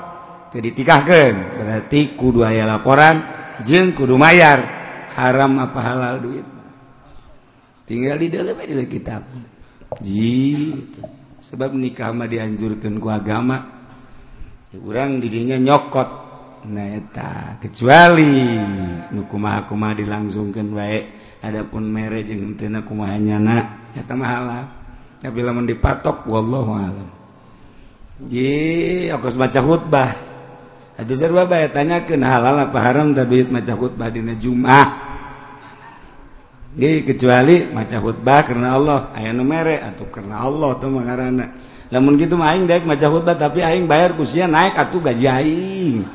teu 0.52 0.60
ditikahkeun. 0.60 1.36
Berarti 1.58 2.12
kudu 2.12 2.44
aya 2.44 2.68
laporan 2.68 3.24
jeung 3.64 3.96
kudu 3.96 4.20
mayar. 4.20 4.81
haram 5.16 5.60
apa 5.60 5.78
halal 5.80 6.16
duit. 6.20 6.46
Tinggal 7.84 8.16
di 8.16 8.28
dalam 8.32 8.56
di 8.56 8.86
kitab. 8.88 9.22
Gitu. 10.00 11.02
Sebab 11.42 11.74
nikah 11.74 12.14
mah 12.14 12.30
dianjurkan 12.30 12.96
ku 12.96 13.12
agama. 13.12 13.60
Kurang 14.72 15.20
didinya 15.20 15.60
nyokot. 15.60 16.10
Nah 16.72 16.88
eta. 16.96 17.58
Kecuali 17.60 18.56
nu 19.12 19.26
kumaha 19.28 19.66
kumaha 19.66 19.98
dilangsungkeun 19.98 20.68
bae 20.72 20.98
adapun 21.42 21.84
mere 21.90 22.22
jeung 22.22 22.54
teu 22.54 22.70
kumaha 22.86 23.18
nyana 23.18 23.90
eta 23.92 24.14
mah 24.16 24.30
halal. 24.30 24.64
Tapi 25.22 25.38
lamun 25.38 25.68
dipatok 25.68 26.26
wallahu 26.26 26.72
alam. 26.74 27.08
Ji, 28.22 29.10
aku 29.10 29.30
baca 29.34 29.60
khutbah. 29.62 30.31
tanya 31.72 32.04
ke 32.06 32.14
halal 32.18 32.56
apa 32.58 32.78
haram 32.78 33.14
tapi 33.14 33.46
maca 33.46 33.74
khutbah 33.74 34.08
di 34.08 34.20
Jumat 34.38 35.12
Gih, 36.72 37.04
kecuali 37.04 37.68
maca 37.68 38.00
khutbah 38.00 38.48
karena 38.48 38.72
Allah. 38.72 39.12
Ayah 39.12 39.36
numere 39.36 39.76
atau 39.84 40.08
karena 40.08 40.40
Allah 40.40 40.80
tuh 40.80 40.88
mengarana 40.88 41.52
namun 41.92 42.16
gitu 42.16 42.40
maing 42.40 42.64
dek 42.64 42.88
maca 42.88 43.04
khutbah 43.12 43.36
tapi 43.36 43.60
aing 43.60 43.84
bayar 43.84 44.16
kusia 44.16 44.48
naik 44.48 44.72
atau 44.72 44.96
gaji 45.04 45.28
aing. 45.28 46.08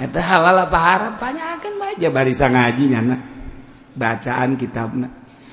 Eta 0.00 0.20
halal 0.24 0.64
apa 0.64 0.78
haram? 0.80 1.12
Tanyakan 1.20 1.76
aja 1.92 2.08
barisan 2.08 2.56
ngaji 2.56 2.84
nyana 2.96 3.16
bacaan 3.92 4.56
kitabna 4.56 5.08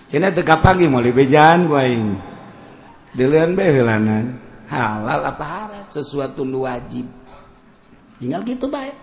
cina 0.08 0.32
teu 0.32 0.48
kapanggih 0.48 0.88
mau 0.88 1.04
bejalan 1.04 1.68
ku 1.68 1.76
aing. 1.76 2.16
Deuleun 3.14 3.60
bae 3.60 3.70
heulanan. 3.76 4.40
Halal 4.72 5.22
apa 5.28 5.44
haram? 5.44 5.86
Sesuatu 5.92 6.48
nu 6.48 6.64
wajib. 6.64 7.23
Tinggal 8.24 8.48
gitu 8.48 8.72
baik 8.72 8.96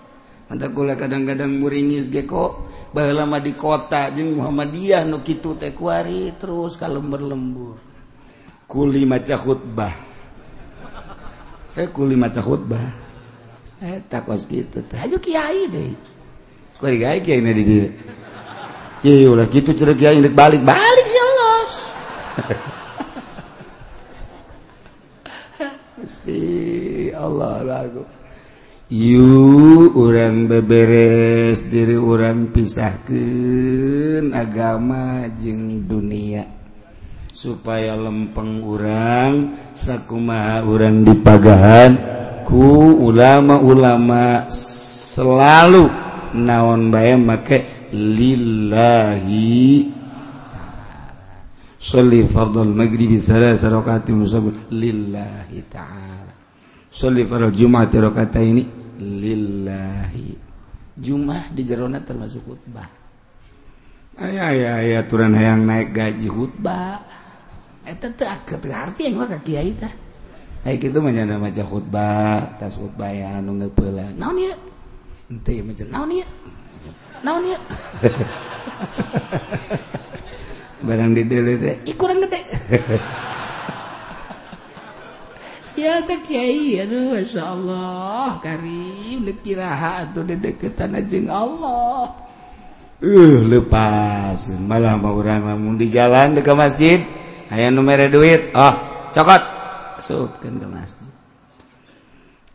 mantap 0.49 0.73
kula 0.73 0.97
kadang-kadang 0.97 1.61
muringis 1.61 2.09
ge 2.09 2.25
kok 2.25 2.73
lama 2.97 3.37
di 3.39 3.53
kota 3.53 4.09
jeung 4.17 4.41
Muhammadiyah 4.41 5.05
nu 5.05 5.21
kitu 5.21 5.61
teh 5.61 5.77
kuari 5.77 6.33
terus 6.41 6.81
kalau 6.81 7.05
berlembur 7.05 7.91
kuli 8.71 9.03
maca 9.03 9.35
khutbah. 9.35 9.91
Eh 11.75 11.91
kuli 11.91 12.15
maca 12.15 12.39
khutbah. 12.39 12.87
Eh 13.83 13.99
takos 14.07 14.47
gitu 14.47 14.79
ayo 14.95 15.19
kiai 15.19 15.67
deh. 15.67 15.91
Kuari 16.79 17.03
kiai 17.03 17.19
kiai 17.19 17.43
di 17.43 17.65
dia 17.67 17.91
Iya 19.01 19.33
ulah 19.35 19.51
gitu 19.51 19.75
cerita 19.75 19.99
kiai 19.99 20.23
balik. 20.31 20.63
Balik 20.63 21.07
sih 21.11 21.19
Allah 21.19 21.59
Allah 27.27 27.55
lagu 27.67 28.07
Yu 28.91 29.95
uran 29.95 30.51
beberes 30.51 31.71
diri 31.71 31.95
uran 31.95 32.51
pisahken 32.51 34.35
agama 34.35 35.31
jeung 35.39 35.87
dunia. 35.87 36.43
Supaya 37.31 37.95
lempeng 37.95 38.67
urang 38.67 39.55
sakkumaha 39.79 40.67
urang 40.67 41.07
dipagahan 41.07 41.95
ku 42.43 42.99
ulama-ulama 43.07 44.51
selalu 44.51 45.87
naon 46.35 46.91
bay 46.91 47.15
make 47.15 47.95
lillahi 47.95 49.87
Sholli 51.79 52.27
fardhu 52.27 52.67
maghribi 52.67 53.23
thalath 53.23 53.63
rakaat 53.63 54.11
musabbil 54.11 54.67
lillahi 54.75 55.63
ta'ala. 55.71 56.35
Sholli 56.91 57.23
fardhu 57.23 57.55
jum'ati 57.55 57.97
rakaataini 58.03 58.51
ini 58.51 58.80
lillahi. 59.01 60.37
Jummah 61.01 61.49
di 61.51 61.65
Jerona 61.65 62.05
termasuk 62.05 62.45
khutbah. 62.45 62.89
Aya 64.21 65.01
aturan 65.01 65.33
hayang 65.33 65.65
naik 65.65 65.97
gaji 65.97 66.29
khutbah. 66.29 67.01
Itu 67.89 68.13
nyana 71.01 71.41
maca 71.41 71.65
khutbah 71.65 72.61
tas 72.61 72.77
khutbah 72.77 73.09
yang 73.09 73.49
nu 73.49 73.57
ngepeula 73.57 74.13
naon 74.21 74.37
ieu 74.37 74.53
henteu 75.33 75.65
macam 75.65 75.89
naon 75.89 76.13
ieu 76.13 76.29
naon 77.25 77.49
ieu 77.49 77.57
barang 80.87 81.17
di 81.17 81.23
dulu 81.25 81.53
teh 81.65 81.77
ih 81.89 81.97
kurang 81.97 82.21
gede. 82.29 82.41
siapa 85.71 86.19
Kyai 86.27 86.83
aduh 86.83 87.15
Masya 87.15 87.43
Allah. 87.47 88.43
Karim 88.43 89.23
lekiraha 89.23 90.11
atau 90.11 90.27
dedeketan 90.27 90.99
ajeng 90.99 91.31
Allah. 91.31 92.11
Uh 92.99 93.47
lepas. 93.47 94.51
Malah 94.59 94.99
mau 94.99 95.15
orang 95.15 95.47
lamun 95.47 95.79
di 95.79 95.87
jalan 95.87 96.35
dekat 96.35 96.59
masjid. 96.59 96.99
Ayah 97.49 97.71
numere 97.71 98.11
duit. 98.11 98.51
Oh 98.51 98.75
cokot. 99.15 99.43
Masukkan 100.03 100.53
ke 100.59 100.67
masjid. 100.67 101.11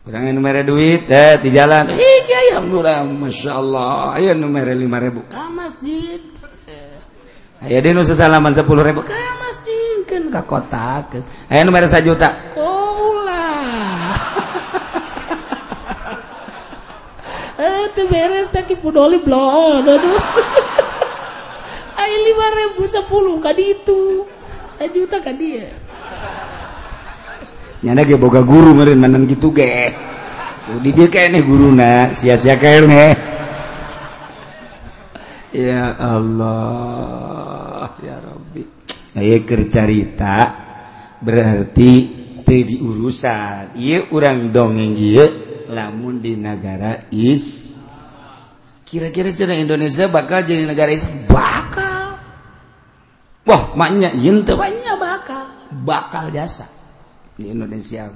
Orang 0.06 0.22
yang 0.30 0.36
numere 0.38 0.62
duit 0.62 1.08
eh 1.08 1.40
di 1.40 1.48
jalan. 1.48 1.88
Eh 1.90 2.20
Kyai 2.28 2.54
Alhamdulillah 2.54 3.08
Masya 3.08 3.52
Allah. 3.56 4.14
Ayah 4.20 4.36
numere 4.36 4.76
lima 4.76 5.00
ribu. 5.00 5.24
Ke 5.32 5.44
masjid. 5.50 6.20
Aya 7.56 7.80
di 7.80 7.88
dia 7.88 7.96
nusasalaman 7.96 8.52
sepuluh 8.52 8.84
ribu. 8.84 9.00
Ke 9.00 9.16
masjid 9.40 10.04
kan 10.04 10.28
ke 10.28 10.40
kota 10.44 11.08
aya 11.08 11.24
ayah 11.48 11.64
numere 11.64 11.88
sajuta. 11.88 12.52
Kok 12.52 12.75
teh 17.96 18.04
beres 18.12 18.52
teh 18.52 18.60
kipudoli 18.68 19.24
blon 19.24 19.80
aduh. 19.80 20.20
Ay 22.00 22.12
lima 22.28 22.46
ribu 22.52 22.84
sepuluh 22.84 23.40
kadi 23.40 23.80
itu. 23.80 24.28
Saya 24.68 24.92
juta 24.92 25.24
kadi 25.24 25.46
ya? 25.56 25.72
Nyana 27.80 28.04
ge 28.04 28.20
boga 28.20 28.44
guru 28.44 28.76
ngerin 28.76 29.00
manan 29.00 29.24
gitu 29.24 29.48
ge. 29.56 29.96
Di 30.84 30.90
dia 30.92 31.08
kayak 31.08 31.32
nih 31.32 31.42
guruna 31.46 32.12
sia-sia 32.12 32.60
kayak 32.60 32.84
nih. 32.84 33.14
Ya 35.56 35.96
Allah 35.96 37.88
ya 38.04 38.20
Rabbi. 38.20 38.62
Nah, 39.16 39.24
Saya 39.24 39.40
kercarita 39.40 40.36
berarti 41.24 41.92
teh 42.44 42.60
diurusan. 42.60 43.72
Iya 43.80 44.12
orang 44.12 44.52
dongeng 44.52 44.92
iya 45.00 45.24
lamun 45.72 46.20
di 46.20 46.36
negara 46.38 47.08
is 47.10 47.65
kira-kira 48.86 49.34
cara 49.34 49.58
Indonesia 49.58 50.06
bakal 50.06 50.46
jadi 50.46 50.62
negara 50.62 50.94
is 50.94 51.02
bakal. 51.26 52.22
Wah 53.42 53.74
maknya 53.74 54.14
yente 54.14 54.54
banyak 54.54 54.96
bakal. 54.96 55.44
Bakal 55.82 56.30
jasa 56.30 56.70
di 57.34 57.50
Indonesia. 57.50 58.06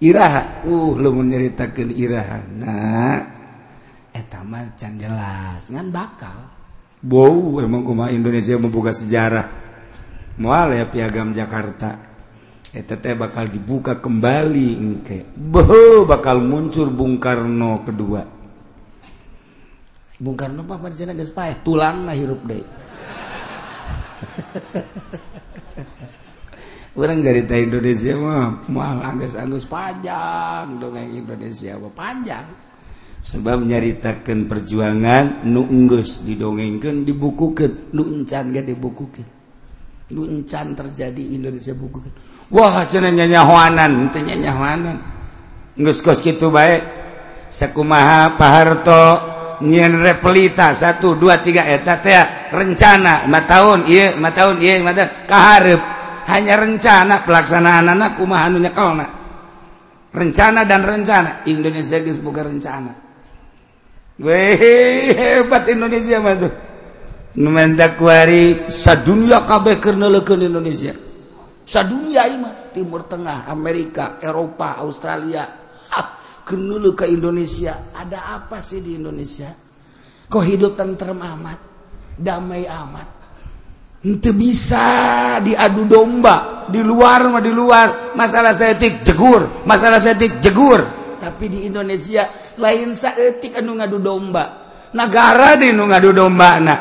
Iraha. 0.00 0.64
Uh 0.64 0.96
lu 0.96 1.12
menyeritakan 1.12 1.92
iraha. 1.92 2.40
Nah 2.48 3.20
etamal 4.16 4.72
can 4.80 4.96
jelas 4.96 5.68
ngan 5.68 5.92
bakal. 5.92 6.48
Wow 7.04 7.60
emang 7.60 7.84
kuma 7.84 8.08
Indonesia 8.08 8.56
membuka 8.56 8.96
sejarah. 8.96 9.46
Mual 10.40 10.80
ya 10.80 10.88
piagam 10.88 11.36
Jakarta. 11.36 12.08
Bakal 12.70 13.50
dibuka 13.50 13.98
kembali 13.98 14.78
boho 15.34 16.06
bakal 16.06 16.38
muncul 16.38 16.94
Bung 16.94 17.18
Karno 17.18 17.82
kedua 17.82 18.39
Bung 20.20 20.36
Karno 20.36 20.60
mah 20.68 20.76
pancen 20.76 21.16
geus 21.16 21.32
pae, 21.32 21.64
tulang 21.64 22.04
na 22.04 22.12
hirup 22.12 22.44
deui. 22.44 22.60
Orang 27.00 27.24
cerita 27.24 27.56
Indonesia 27.56 28.12
mah 28.20 28.68
moal 28.68 29.00
anggus-anggus 29.00 29.64
panjang 29.64 30.76
dongeng 30.76 31.24
Indonesia 31.24 31.80
mah 31.80 31.88
panjang. 31.96 32.44
Sebab 33.20 33.64
nyaritakan 33.64 34.44
perjuangan 34.44 35.48
nu 35.48 35.64
enggeus 35.64 36.28
didongengkeun 36.28 37.08
dibukukeun, 37.08 37.96
nu 37.96 38.04
encan 38.04 38.52
ge 38.52 38.60
dibukukeun. 38.60 39.24
Nu 40.12 40.28
encan 40.28 40.76
terjadi 40.76 41.32
Indonesia 41.32 41.72
bukukeun. 41.72 42.12
Wah, 42.52 42.84
cenah 42.84 43.08
nyanyahoanan, 43.08 44.12
teu 44.12 44.20
nyanyahoanan. 44.20 45.00
Enggeus 45.80 46.04
kos 46.04 46.20
kitu 46.20 46.52
bae. 46.52 46.84
Sakumaha 47.50 48.38
Pak 48.38 48.50
Harto 48.52 49.02
nyen 49.60 50.00
repelita 50.00 50.72
satu 50.72 51.16
dua 51.16 51.40
tiga 51.40 51.68
eh, 51.68 51.80
eta 51.80 52.00
teh 52.00 52.12
ya. 52.12 52.24
rencana 52.50 53.28
lima 53.28 53.40
tahun 53.44 53.78
iya 53.86 54.16
lima 54.16 54.30
tahun 54.32 54.54
iya 54.60 54.74
lima 54.80 54.92
tahun 54.96 55.10
kaharep. 55.28 55.82
Hanya 56.30 56.54
rencana 56.62 57.26
pelaksanaan 57.26 57.90
anak 57.90 58.14
kumaha 58.14 58.46
anu 58.46 58.62
nyekelna 58.62 59.20
rencana 60.14 60.66
dan 60.66 60.82
rencana. 60.82 61.46
Indonesia 61.46 61.98
geus 62.02 62.18
boga 62.18 62.46
rencana. 62.46 62.92
Weh 64.20 64.54
hebat 65.16 65.64
Indonesia 65.70 66.20
mah 66.20 66.34
tuh 66.36 66.52
nu 67.40 67.48
mendak 67.48 67.96
wari 68.02 68.68
sadunya 68.68 69.46
kabeh 69.46 69.80
keur 69.80 69.96
neuleukeun 69.96 70.44
Indonesia. 70.44 70.92
Sadunya 71.64 72.26
imah 72.26 72.74
Timur 72.74 73.06
Tengah 73.06 73.46
Amerika 73.46 74.18
Eropa 74.18 74.82
Australia. 74.82 75.59
masukkan 76.50 76.66
dulu 76.66 76.90
ke 76.98 77.06
Indonesia. 77.06 77.94
Ada 77.94 78.42
apa 78.42 78.58
sih 78.58 78.82
di 78.82 78.98
Indonesia? 78.98 79.50
Kok 80.26 80.44
hidup 80.46 80.74
tentrem 80.74 81.22
amat? 81.22 81.58
Damai 82.18 82.66
amat? 82.66 83.08
Itu 84.02 84.34
bisa 84.34 85.38
diadu 85.38 85.86
domba. 85.86 86.66
Di 86.66 86.82
luar 86.82 87.30
mah 87.30 87.42
di 87.42 87.52
luar. 87.54 88.16
Masalah 88.18 88.50
setik 88.50 89.06
jegur. 89.06 89.62
Masalah 89.62 90.02
setik 90.02 90.42
jegur. 90.42 90.82
Tapi 91.20 91.46
di 91.46 91.58
Indonesia 91.68 92.26
lain 92.58 92.96
saetik 92.96 93.54
anu 93.60 93.78
ngadu 93.78 94.02
domba. 94.02 94.44
Negara 94.90 95.54
di 95.54 95.70
nu 95.70 95.86
ngadu 95.86 96.10
domba 96.10 96.50
nah. 96.58 96.80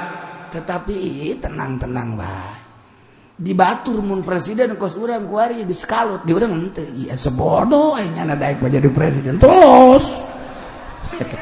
Tetapi 0.50 0.98
tenang-tenang 1.38 2.10
bah 2.18 2.59
dibatur 3.40 4.04
mun 4.04 4.20
presiden 4.20 4.76
kos 4.76 5.00
urang 5.00 5.24
kuari 5.24 5.64
di 5.64 5.72
kalut 5.80 6.28
di 6.28 6.36
urang 6.36 6.52
henteu. 6.60 6.84
Iya 6.84 7.16
sebodoh 7.16 7.96
aya 7.96 8.12
nyana 8.12 8.36
daek 8.36 8.60
jadi 8.68 8.92
presiden. 8.92 9.40
Terus. 9.40 10.06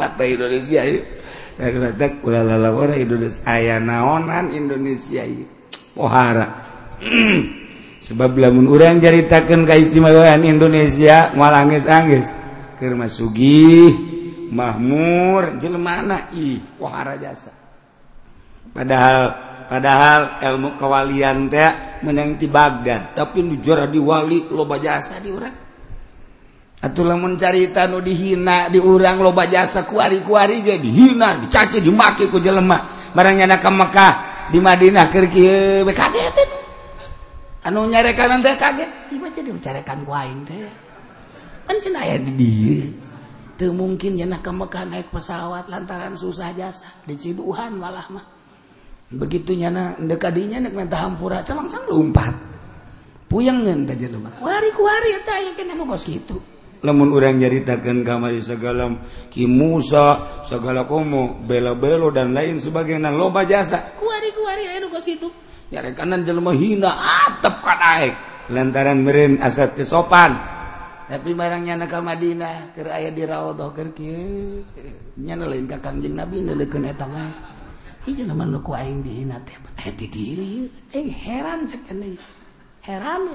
Mata 0.00 0.24
Indonesia 0.24 0.80
ya 0.88 1.66
kata 1.68 2.24
ulah 2.24 2.40
lalawara 2.40 2.96
Indonesia. 2.96 3.44
Aya 3.44 3.76
naonan 3.76 4.48
Indonesia 4.56 5.28
ieu 5.28 5.44
pohara. 5.92 6.64
Sebab 8.08 8.38
lamun 8.38 8.70
urang 8.70 9.02
caritakeun 9.02 9.66
kaistimewaan 9.66 10.46
Indonesia 10.46 11.34
moal 11.34 11.50
angges-angges 11.50 12.30
keur 12.78 12.94
masugih 12.94 13.90
mahmur 14.54 15.58
jelema 15.58 16.30
ih 16.30 16.62
pohara 16.78 17.18
jasa. 17.18 17.50
Padahal 18.70 19.47
padahal 19.68 20.40
ilmu 20.40 20.80
kewalian 20.80 21.52
teh 21.52 22.00
menang 22.02 22.40
di 22.40 22.48
Baghdad 22.48 23.12
tapi 23.12 23.44
nu 23.44 23.60
juara 23.60 23.84
di 23.84 24.00
wali 24.00 24.48
loba 24.48 24.80
jasa 24.80 25.20
di 25.20 25.28
urang. 25.28 25.56
Atuh 26.78 27.04
lamun 27.04 27.34
carita 27.36 27.84
nu 27.90 28.00
dihina 28.00 28.72
di 28.72 28.80
urang 28.80 29.20
loba 29.20 29.44
jasa 29.44 29.84
kuari-kuari 29.84 30.64
ge 30.64 30.80
dihina 30.80 31.36
dicaci 31.44 31.84
dimaki 31.84 32.32
ku 32.32 32.40
jelema. 32.40 33.12
Barangnya 33.12 33.44
nak 33.44 33.60
ke 33.60 33.70
Mekah 33.70 34.14
di 34.48 34.58
Madinah 34.62 35.06
keur 35.12 35.28
kieu 35.28 35.84
we 35.84 35.92
kaget 35.92 36.32
anu 37.68 37.84
nyarekan 37.84 38.40
teh 38.40 38.56
kaget 38.56 39.12
ieu 39.12 39.28
jadi 39.28 39.50
dicarekan 39.52 40.08
ku 40.08 40.16
aing 40.16 40.48
teh. 40.48 40.56
Kan 41.68 41.76
cenah 41.84 42.00
aya 42.00 42.16
di 42.16 42.32
dieu. 42.32 42.80
Teu 43.58 43.74
mungkin 43.74 44.14
ya 44.14 44.24
ke 44.38 44.52
Mekah 44.54 44.86
naik 44.86 45.10
pesawat 45.10 45.66
lantaran 45.66 46.14
susah 46.14 46.54
jasa 46.54 46.86
diciduhan 47.04 47.74
malah 47.74 48.06
mah. 48.08 48.37
begitunya 49.08 49.72
na 49.72 49.96
dekadinya 49.96 50.60
nek 50.60 50.74
minta 50.76 51.00
hampura 51.00 51.40
celang 51.40 51.72
celang 51.72 51.88
lompat 51.88 52.34
puyangan 53.28 53.88
tadi 53.88 54.04
lompat 54.08 54.44
wari 54.44 54.70
kuari 54.76 55.16
eta 55.16 55.34
ya 55.40 55.52
kena 55.56 55.72
nogos 55.72 56.04
gitu 56.04 56.36
lamun 56.84 57.10
orang 57.10 57.40
nyaritakan 57.42 58.06
kamari 58.06 58.38
segala 58.38 58.86
Ki 59.32 59.50
Musa 59.50 60.40
segala 60.46 60.86
komo 60.86 61.40
bela 61.42 61.74
belo 61.74 62.14
dan 62.14 62.30
lain 62.30 62.62
sebagainya 62.62 63.10
loba 63.10 63.42
jasa. 63.42 63.98
Kuari 63.98 64.30
kuari 64.30 64.62
ayo 64.70 64.86
nogos 64.86 65.02
gitu 65.02 65.26
nyari 65.68 65.92
kanan 65.92 66.24
jelema 66.24 66.52
hina 66.56 66.88
atap 66.88 67.60
kanaik 67.60 68.16
lantaran 68.48 69.04
merin 69.04 69.36
asat 69.44 69.76
kesopan 69.76 70.32
tapi 71.08 71.32
barangnya 71.32 71.76
nak 71.76 71.92
Madinah 72.04 72.72
ke 72.76 72.84
aya 72.84 73.12
di 73.12 73.24
raudhah 73.24 73.72
ker 73.72 73.92
nyana 75.16 75.44
lain 75.48 75.64
kakang 75.68 76.00
Kangjeng 76.00 76.16
Nabi 76.16 76.44
nulikeun 76.44 76.88
eta 76.88 77.04
wae 77.08 77.47
heran 81.10 81.66
heran 82.84 83.26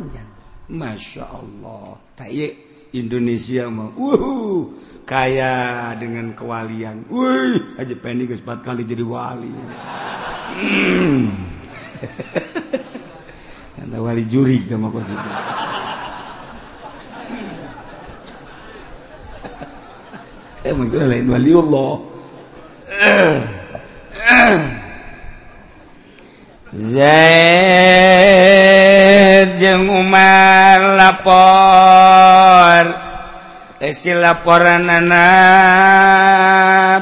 Masya 0.72 1.24
Allah. 1.28 2.00
Indonesia 2.94 3.68
mau 3.68 3.92
kayak 5.04 6.00
dengan 6.00 6.32
kewalian. 6.38 7.10
Aja 7.76 7.96
pendek 7.98 8.38
keempat 8.38 8.64
kali 8.64 8.86
jadi 8.88 9.04
wali. 9.04 9.52
Hmm. 10.54 11.28
wali 14.04 14.26
juri 14.26 14.60
sama 14.66 14.90
eh 20.64 20.72
maksudnya 20.72 21.08
lain 21.12 21.28
wali 21.28 21.52
jeng 29.58 29.90
Umar 29.90 30.98
lapor. 31.00 32.84
Eh, 33.84 33.92
Isi 33.92 34.16
laporan 34.16 34.88
anak 34.88 35.18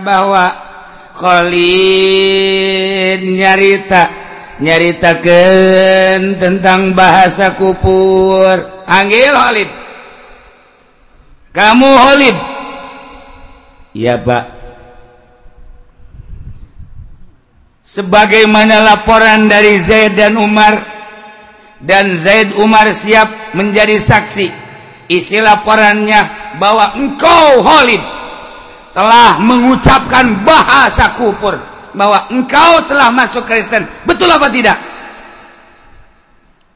bahwa 0.02 0.56
Khalid 1.14 1.60
nyarita. 3.22 4.10
Nyaritakan 4.62 6.38
tentang 6.38 6.94
bahasa 6.94 7.58
kupur. 7.58 8.62
Anggil 8.86 9.34
Khalid. 9.34 9.70
Kamu 11.50 11.90
Khalid. 11.98 12.38
Ya 13.98 14.22
Pak. 14.22 14.61
Sebagaimana 17.92 18.88
laporan 18.88 19.52
dari 19.52 19.76
Zaid 19.76 20.16
dan 20.16 20.40
Umar 20.40 20.80
dan 21.84 22.16
Zaid 22.16 22.56
Umar 22.56 22.88
siap 22.96 23.52
menjadi 23.52 24.00
saksi. 24.00 24.48
Isi 25.12 25.44
laporannya 25.44 26.56
bahwa 26.56 26.96
engkau 26.96 27.60
Khalid 27.60 28.00
telah 28.96 29.44
mengucapkan 29.44 30.40
bahasa 30.48 31.12
kufur 31.20 31.60
bahwa 31.92 32.32
engkau 32.32 32.88
telah 32.88 33.12
masuk 33.12 33.44
Kristen. 33.44 33.84
Betul 34.08 34.32
apa 34.32 34.48
tidak? 34.48 34.80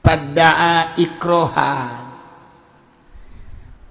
Pada 0.04 0.52
ikrohan. 1.00 2.04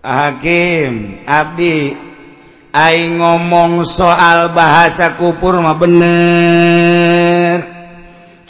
Hakim 0.04 1.24
Abdi 1.24 1.96
Aing 2.74 3.22
ngomong 3.22 3.86
soal 3.86 4.50
bahasa 4.50 5.14
kupur 5.14 5.62
mah 5.62 5.78
bener. 5.78 7.62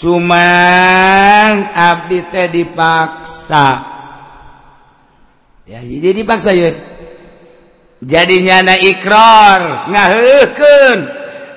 Cuman 0.00 1.68
abdi 1.68 2.24
teh 2.32 2.48
dipaksa. 2.48 3.84
Ya 5.68 5.84
jadi 5.84 6.24
dipaksa 6.24 6.56
ya 6.56 6.72
jadinya 8.00 8.72
na 8.72 8.80
ikrar 8.80 9.92
ngaheukeun. 9.92 10.98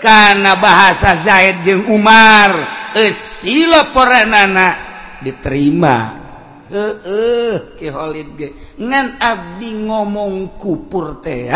Karena 0.03 0.59
bahasa 0.59 1.15
Zaid 1.23 1.63
jeung 1.63 1.87
Umar 1.87 2.51
eus 2.99 3.47
silaporanana 3.47 4.75
diterima. 5.23 6.19
Heeh 6.67 7.79
uh, 7.79 7.95
uh, 7.95 8.35
ge. 8.35 8.75
Ngan 8.75 9.23
abdi 9.23 9.71
ngomong 9.87 10.59
kupur 10.59 11.23
teh 11.23 11.47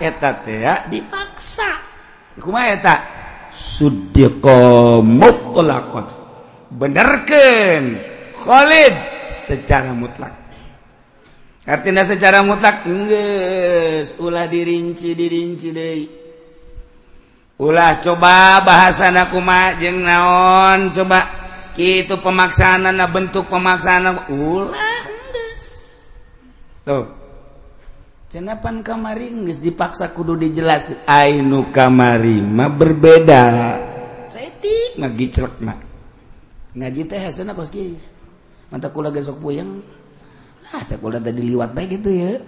eta 0.00 0.40
dipaksa. 0.88 1.70
Eta? 2.40 2.96
Sudiqlakon 3.52 4.96
benerkan 6.72 8.00
Khalid 8.40 8.94
secara 9.28 9.92
mutlak. 9.92 10.32
Artinya 11.68 12.08
secara 12.08 12.40
mutlak 12.40 12.88
nges 12.88 14.16
ulah 14.24 14.48
dirinci 14.48 15.12
dirinci 15.12 15.68
deh 15.70 16.20
ulah 17.60 18.00
coba 18.00 18.64
bahasa 18.64 19.12
nakuma 19.12 19.76
jeng 19.76 20.00
naon 20.00 20.88
coba. 20.90 21.38
Itu 21.80 22.20
pemaksaan 22.20 22.92
bentuk 23.08 23.48
pemaksaan 23.48 24.32
ulah 24.32 25.04
nges 25.32 25.64
tuh. 26.84 27.19
cenapan 28.30 28.86
kamari 28.86 29.34
nggak 29.34 29.58
dipaksa 29.58 30.14
kudu 30.14 30.38
dijelas. 30.38 30.94
Ainu 31.10 31.74
kamari 31.74 32.38
mah 32.38 32.70
berbeda. 32.70 33.74
Cetik 34.30 35.02
ngaji 35.02 35.26
celek 35.34 35.58
mah. 35.58 35.74
Ngaji 36.78 37.10
teh 37.10 37.18
hasilnya 37.18 37.58
kos 37.58 37.74
kiai 37.74 37.98
mata 38.70 38.94
kula 38.94 39.10
gesok 39.10 39.42
puyeng. 39.42 39.82
Lah 40.70 40.86
kula 40.86 41.18
tadi 41.18 41.42
liwat 41.42 41.74
baik 41.74 41.98
gitu 41.98 42.14
ya. 42.14 42.38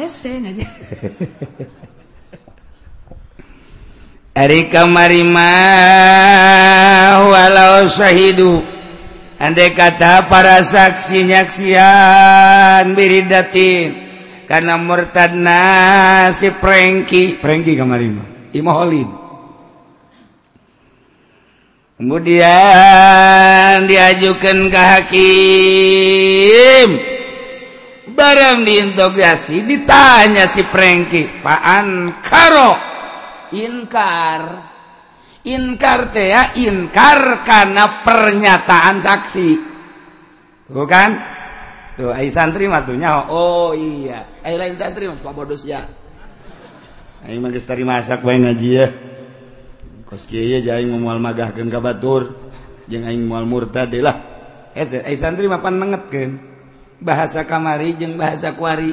Hese 0.00 0.40
ngaji. 0.40 0.64
Ari 4.32 4.72
kamari 4.72 5.20
mah 5.28 7.20
walau 7.28 7.84
sahidu. 7.84 8.64
Andai 9.36 9.76
kata 9.76 10.24
para 10.32 10.64
saksi 10.64 11.28
nyaksian 11.28 12.96
biridatin. 12.96 14.11
Karena 14.52 14.76
murtad 14.76 15.32
si 16.36 16.52
prengki. 16.52 17.40
Prengki 17.40 17.72
kemarin 17.72 18.20
imoholin 18.52 19.22
kemudian 22.02 23.86
diajukan 23.86 24.58
ke 24.66 24.80
hakim. 24.90 26.88
Barang 28.12 28.66
diintegrasi 28.66 29.62
ditanya 29.62 30.50
si 30.50 30.66
prengki 30.66 31.30
paan 31.40 32.10
karo? 32.26 32.74
Inkar. 33.54 34.68
Inkar 35.46 36.10
teh 36.10 36.26
ya 36.30 36.54
inkar 36.58 37.46
karena 37.46 38.02
pernyataan 38.02 38.98
saksi. 38.98 39.50
Bukan 40.70 41.10
tuh 41.98 42.10
ai 42.12 42.32
santri 42.32 42.68
mah 42.68 42.84
tuh 42.84 42.96
nyaho. 42.96 43.22
Oh 43.28 43.70
iya. 43.76 44.24
Ai 44.44 44.56
lain 44.56 44.76
santri 44.76 45.08
mah 45.08 45.16
suka 45.16 45.32
bodos 45.32 45.62
ya. 45.68 45.84
Ai 47.24 47.36
mah 47.38 47.52
geus 47.52 47.68
tari 47.68 47.84
masak 47.84 48.24
bae 48.24 48.38
ngaji 48.40 48.68
ya. 48.72 48.86
Kos 50.08 50.28
kieu 50.28 50.44
ya 50.44 50.60
jaing 50.60 50.92
moal 50.92 51.20
magahkeun 51.20 51.68
ka 51.68 51.80
batur. 51.80 52.32
Jeung 52.88 53.06
aing 53.06 53.24
moal 53.24 53.44
murtad 53.44 53.92
lah. 54.00 54.16
Eh 54.72 54.84
ai 55.04 55.16
santri 55.16 55.46
mah 55.48 55.60
panengetkeun 55.60 56.40
bahasa 57.02 57.44
kamari 57.44 57.94
jeung 57.96 58.16
bahasa 58.16 58.56
kuari. 58.56 58.92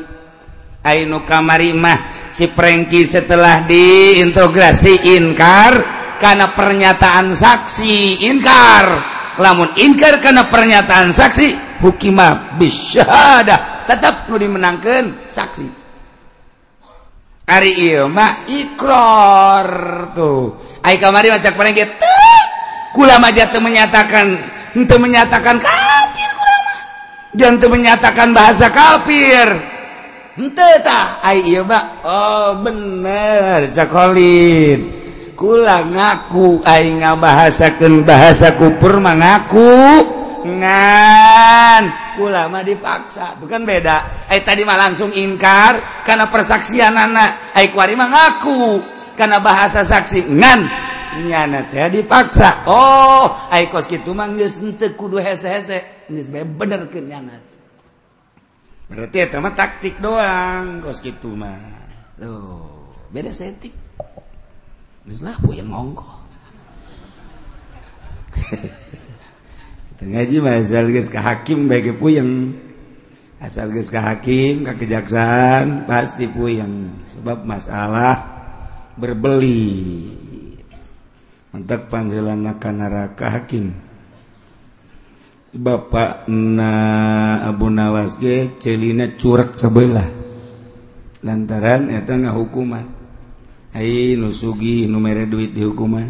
Ai 0.84 1.04
nu 1.08 1.24
kamari 1.28 1.76
mah 1.76 2.32
si 2.32 2.48
Prengki 2.48 3.04
setelah 3.04 3.68
diintegrasi 3.68 5.20
inkar 5.20 5.74
karena 6.20 6.52
pernyataan 6.56 7.36
saksi 7.36 8.28
inkar. 8.28 8.86
Lamun 9.40 9.72
inkar 9.80 10.20
karena 10.20 10.52
pernyataan 10.52 11.16
saksi 11.16 11.69
hukimah 11.82 12.60
bisyada 12.60 13.88
tetap 13.88 14.28
lu 14.32 14.38
dimenangkan 14.38 15.28
saksi. 15.28 15.68
Hari 17.50 17.72
iya 17.82 18.06
mak 18.06 18.46
ikror 18.46 19.70
tuh. 20.14 20.60
Ai 20.86 21.02
kamari 21.02 21.34
macak 21.34 21.58
paling 21.58 21.74
gitu 21.74 22.20
kula 22.94 23.22
maja 23.22 23.48
teu 23.50 23.62
menyatakan 23.62 24.28
teu 24.74 24.98
menyatakan 24.98 25.62
kafir 25.62 26.30
kula 26.34 26.58
jangan 27.38 27.70
menyatakan 27.70 28.30
bahasa 28.34 28.74
kafir 28.74 29.48
henteu 30.36 30.76
tah 30.82 31.22
ai 31.22 31.46
mak 31.62 31.86
oh 32.02 32.50
bener 32.66 33.70
cakolin 33.70 34.90
kula 35.38 35.86
ngaku 35.86 36.66
ai 36.66 36.98
ngabahasakeun 36.98 38.04
bahasa 38.04 38.58
kupur 38.58 38.98
mah 38.98 39.16
ngaku 39.16 39.72
ngan. 40.46 41.84
Kulama 42.16 42.64
dipaksa. 42.64 43.40
Bukan 43.40 43.64
beda. 43.64 44.28
Eh 44.30 44.44
tadi 44.44 44.68
mah 44.68 44.78
langsung 44.78 45.12
ingkar. 45.12 46.04
Karena 46.06 46.30
persaksian 46.30 46.96
anak 46.96 47.56
eh 47.56 47.72
kuari 47.72 47.98
mah 47.98 48.10
ngaku. 48.12 48.84
Karena 49.16 49.44
bahasa 49.44 49.84
saksi. 49.84 50.30
Ngan. 50.30 50.62
Nyana 51.26 51.66
teh 51.68 51.90
dipaksa. 51.90 52.70
Oh 52.70 53.50
eh 53.50 53.66
kos 53.68 53.90
gitu 53.90 54.14
mah 54.14 54.30
geus 54.38 54.62
kudu 54.96 55.18
hese-hese. 55.18 56.08
Sebenarnya 56.08 56.46
bener 56.46 56.82
ke 56.88 57.00
nyana. 57.02 57.38
Berarti 58.90 59.18
itu 59.22 59.38
mah 59.42 59.54
taktik 59.58 59.98
doang 59.98 60.86
kos 60.86 61.02
gitu 61.02 61.34
mah. 61.34 61.58
Loh 62.22 62.94
beda 63.10 63.34
setik. 63.34 63.74
Misalnya 65.10 65.42
lah 65.42 65.58
yang 65.58 65.74
ngongko 65.74 66.06
ngaji 70.06 70.40
asal 70.44 70.88
geus 70.92 71.12
ka 71.12 71.20
hakim 71.20 71.68
bae 71.68 71.84
ge 71.84 71.92
puyeng. 71.92 72.56
Asal 73.40 73.72
geus 73.76 73.92
ka 73.92 74.00
hakim 74.00 74.64
ka 74.64 74.80
kejaksaan 74.80 75.84
pasti 75.84 76.28
puyeng. 76.32 76.96
Sebab 77.12 77.44
masalah 77.44 78.16
berbeli. 78.96 80.16
Mentak 81.52 81.92
panggilan 81.92 82.48
ka 82.62 82.72
neraka 82.72 83.28
hakim. 83.40 83.76
Bapak 85.50 86.30
na 86.30 86.72
Abu 87.50 87.74
Nawas 87.74 88.22
ge 88.22 88.54
celina 88.62 89.18
curak 89.18 89.58
sebelah 89.58 90.20
lantaran 91.20 91.92
eta 91.92 92.16
ngahukuman 92.16 92.86
ai 93.76 94.16
nu 94.16 94.32
sugi 94.32 94.88
nu 94.88 95.04
mere 95.04 95.28
duit 95.28 95.52
dihukuman 95.52 96.08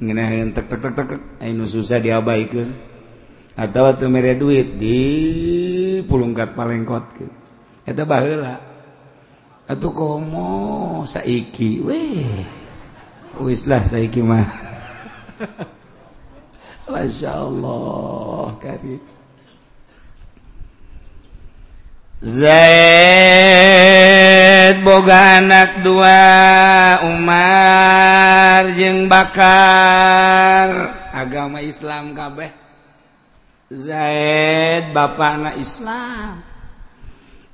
ngeunah 0.00 0.30
tek 0.56 0.66
tek 0.70 0.80
tek 0.80 0.94
tek 0.96 1.20
ai 1.44 1.52
nu 1.52 1.68
susah 1.68 2.00
diabaikeun 2.00 2.93
atau 3.54 3.94
tuh 3.94 4.10
mere 4.10 4.34
duit 4.34 4.74
di 4.78 4.98
pulungkat 6.06 6.58
palengkot 6.58 7.04
gitu 7.18 7.44
eta 7.84 8.02
baheula. 8.08 8.56
Atuh 9.64 9.92
komo 9.96 11.04
saiki 11.08 11.80
weh. 11.80 12.44
Wis 13.40 13.64
lah 13.68 13.80
saiki 13.84 14.20
mah. 14.20 14.44
Masya 16.84 17.32
Allah 17.32 18.60
kari 18.60 19.00
Zaid 22.20 22.44
boga 24.84 25.40
anak 25.40 25.80
dua 25.84 26.20
Umar 27.08 28.68
jeng 28.76 29.08
bakar. 29.08 30.68
Agama 31.12 31.60
Islam 31.64 32.12
kabeh. 32.16 32.63
Zaid 33.72 34.92
bapak 34.92 35.30
anak 35.40 35.56
Islam. 35.56 36.44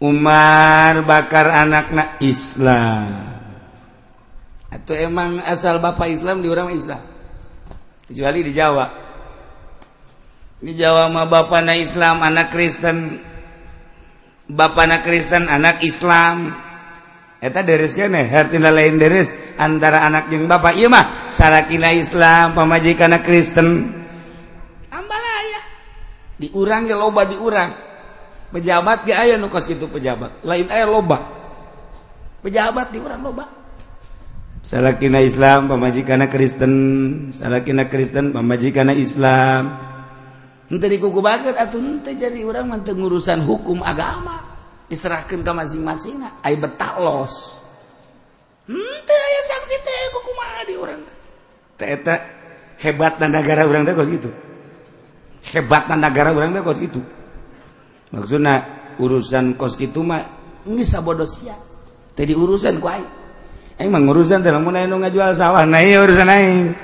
Umar 0.03 1.07
bakar 1.07 1.46
anaknak 1.55 2.18
Islam. 2.18 3.38
Atau 4.75 4.99
emang 4.99 5.38
asal 5.46 5.79
bapak 5.79 6.11
Islam 6.11 6.42
di 6.42 6.51
orang 6.51 6.75
Islam. 6.75 6.99
Kecuali 8.11 8.42
di 8.42 8.51
Jawa. 8.51 8.87
Di 10.59 10.73
Jawa 10.75 11.07
mah 11.14 11.31
bapak 11.31 11.62
anak 11.62 11.79
Islam 11.79 12.27
anak 12.27 12.51
Kristen. 12.51 13.14
Bapak 14.51 14.90
anak 14.90 15.07
Kristen 15.07 15.46
anak 15.46 15.79
Islam. 15.87 16.51
Eta 17.40 17.62
deres 17.64 17.96
kene, 17.96 18.29
hartina 18.29 18.68
lain 18.68 19.01
deres 19.01 19.33
antara 19.57 20.05
anak 20.05 20.29
yang 20.29 20.44
bapak. 20.44 20.77
Iya 20.77 20.92
mah, 20.92 21.33
salakina 21.33 21.94
Islam, 21.94 22.53
pamajikan 22.53 23.14
Kristen. 23.25 24.01
diurang 26.40 26.88
ge 26.88 26.96
loba 26.96 27.29
diurang. 27.29 27.72
Pejabat 28.50 29.05
ge 29.05 29.12
aya 29.12 29.37
nu 29.37 29.53
kos 29.53 29.68
kitu 29.68 29.87
pejabat. 29.92 30.40
Lain 30.42 30.66
aya 30.72 30.88
loba. 30.88 31.20
Pejabat 32.40 32.88
diurang 32.90 33.20
loba. 33.20 33.44
Salakina 34.64 35.20
Islam 35.20 35.68
pamajikana 35.68 36.33
Kristen. 36.33 36.72
Salakina 37.37 37.85
Kristen 37.92 38.33
pamajikana 38.33 38.96
Islam. 38.96 39.76
Ente 40.72 40.87
dikuku 40.88 41.20
banget 41.20 41.61
atau 41.61 41.76
ente 41.76 42.16
jadi 42.16 42.40
orang 42.40 42.72
manteng 42.72 42.96
ngurusan 42.96 43.44
hukum 43.44 43.85
agama. 43.85 44.48
Diserahkan 44.88 45.44
ke 45.44 45.53
masing-masing 45.53 46.24
ai 46.40 46.57
betah 46.57 46.96
los. 46.96 47.61
Ente 48.64 49.14
aya 49.14 49.40
sanksi 49.44 49.76
teh 49.85 50.03
kumaha 50.14 50.62
di 50.66 50.74
urang 50.79 51.03
teh 51.81 51.88
eta 51.96 52.14
hebatna 52.76 53.26
negara 53.33 53.64
urang 53.64 53.88
teh 53.88 53.96
kos 53.96 54.09
gitu 54.12 54.31
hebatan 55.44 55.98
negara 56.00 56.33
orang 56.37 56.61
kos 56.61 56.81
itu 56.85 57.00
maksudnya 58.12 58.64
urusan 59.00 59.57
kos 59.57 59.81
itu 59.81 60.05
mah 60.05 60.40
bisa 60.61 60.68
ini 60.68 60.85
sabodosia. 60.85 61.57
Jadi 62.12 62.37
urusan 62.37 62.85
ku 62.85 62.88
aing. 62.92 63.09
Aing 63.81 63.92
urusan 63.96 64.44
dalam 64.44 64.61
lamun 64.61 64.76
aing 64.76 64.92
ngajual 64.92 65.33
sawah 65.33 65.64
nah 65.64 65.81
ieu 65.81 66.05
urusan 66.05 66.29
aing. 66.29 66.76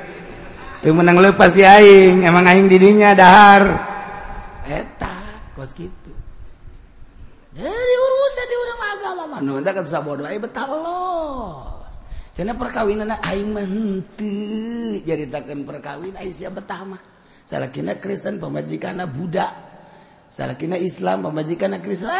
Teu 0.80 0.96
menang 0.96 1.20
lepas 1.20 1.52
di 1.52 1.60
aing 1.60 2.24
emang 2.24 2.48
aing 2.48 2.72
didinya 2.72 3.12
dahar. 3.12 3.64
Eta 4.64 5.12
kos 5.52 5.76
gitu 5.76 6.12
dari 7.56 7.94
urusan 7.96 8.46
di 8.48 8.56
urang 8.60 8.80
agama 8.84 9.22
mah. 9.32 9.40
Nu 9.40 9.56
kan 9.64 9.86
sabodo 9.88 10.28
aing 10.28 10.44
betalos 10.44 11.88
Cina 12.36 12.52
perkawinan 12.52 13.16
aing 13.16 13.48
mentu 13.48 14.28
jadi 15.08 15.24
takkan 15.32 15.64
perkawinan 15.64 16.20
aing 16.20 16.36
sia 16.36 16.52
betah 16.52 16.84
mah. 16.84 17.00
salahkin 17.46 17.88
Kristen 18.02 18.42
pemajikan 18.42 19.00
budak 19.08 19.50
salahkin 20.28 20.76
Islam 20.76 21.30
pemajikan 21.30 21.78
Kristen. 21.80 22.10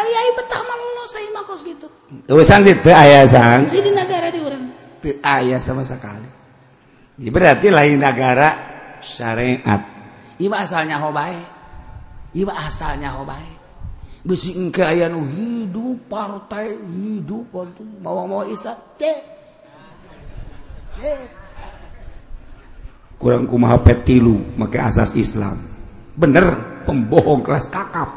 Aya 5.23 5.59
sama 5.63 5.83
sekali. 5.87 6.29
Berarti 7.31 7.69
lain 7.71 7.99
negara 8.01 8.49
syariat. 9.03 9.83
Iba 10.37 10.69
asalnya 10.69 11.01
hobae 11.01 11.57
Iba 12.37 12.53
asalnya 12.69 13.17
hobae 13.17 13.57
besi 14.27 14.59
engke 14.59 14.83
aya 14.83 15.07
nu 15.07 15.23
hidup 15.23 16.11
partai 16.11 16.75
hidup 16.75 17.49
mau 18.03 18.27
mau 18.27 18.43
Islam. 18.43 18.75
Teh 18.99 19.17
kurang 23.17 23.49
kumaha 23.49 23.81
petilu 23.81 24.57
make 24.57 24.77
asas 24.77 25.17
Islam. 25.17 25.57
Bener 26.17 26.57
pembohong 26.89 27.45
kelas 27.45 27.69
kakap. 27.69 28.09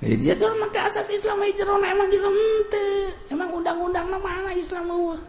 Jadi 0.00 0.16
dia 0.20 0.34
tuh 0.36 0.52
make 0.60 0.76
asas 0.76 1.08
Islam 1.08 1.40
aja 1.40 1.64
jerona 1.64 1.88
emang 1.88 2.08
Islam 2.12 2.34
ente. 2.36 2.88
Emang 3.32 3.48
undang-undang 3.52 4.08
nama 4.12 4.28
anak 4.44 4.56
Islam 4.60 4.84
eueuh. 4.92 5.20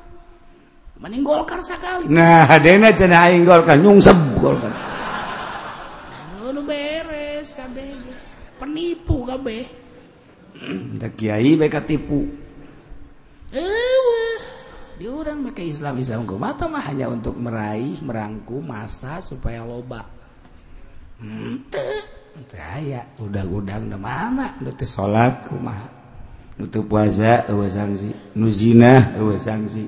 Mending 0.98 1.24
Golkar 1.24 1.62
sekali. 1.62 2.10
Nah 2.10 2.50
hadena 2.50 2.90
cenah 2.92 3.30
aing 3.30 3.46
Golkar 3.46 3.78
nyungsep 3.80 4.18
Golkar. 4.42 4.74
Nu 6.48 6.64
beres 6.66 7.54
kabeh. 7.54 7.96
Penipu 8.58 9.24
kabeh. 9.28 9.64
Da 10.98 11.08
kiai 11.14 11.54
bae 11.54 11.70
katipu. 11.70 12.26
Eh 13.54 13.87
diurang 14.98 15.46
pakai 15.46 15.70
Islam 15.70 16.02
Islam 16.02 16.26
kumata 16.26 16.66
mah 16.66 16.84
hanya 16.90 17.08
untuk 17.08 17.38
meraih 17.38 18.02
merangkum 18.02 18.66
masa 18.66 19.22
supaya 19.22 19.62
loba. 19.62 20.04
Ente 21.22 21.86
ente 22.34 22.58
aya 22.58 23.06
udang-udang 23.22 23.90
di 23.90 23.98
mana? 23.98 24.58
Nutu 24.62 24.86
salat 24.86 25.46
kumaha 25.46 25.88
nutu 26.58 26.82
puasa 26.90 27.46
eueuh 27.46 27.70
sanksi 27.70 28.34
nu 28.42 28.50
zina 28.50 29.14
eueuh 29.14 29.38
sanksi 29.38 29.86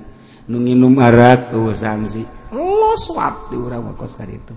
nu 0.53 0.57
nginum 0.61 1.01
arak 1.01 1.49
eueuh 1.49 1.73
sanksi 1.73 2.21
lo 2.53 2.93
swat 2.93 3.49
diurang 3.49 3.89
mah 3.89 3.97
kos 3.97 4.21
kaditu 4.21 4.53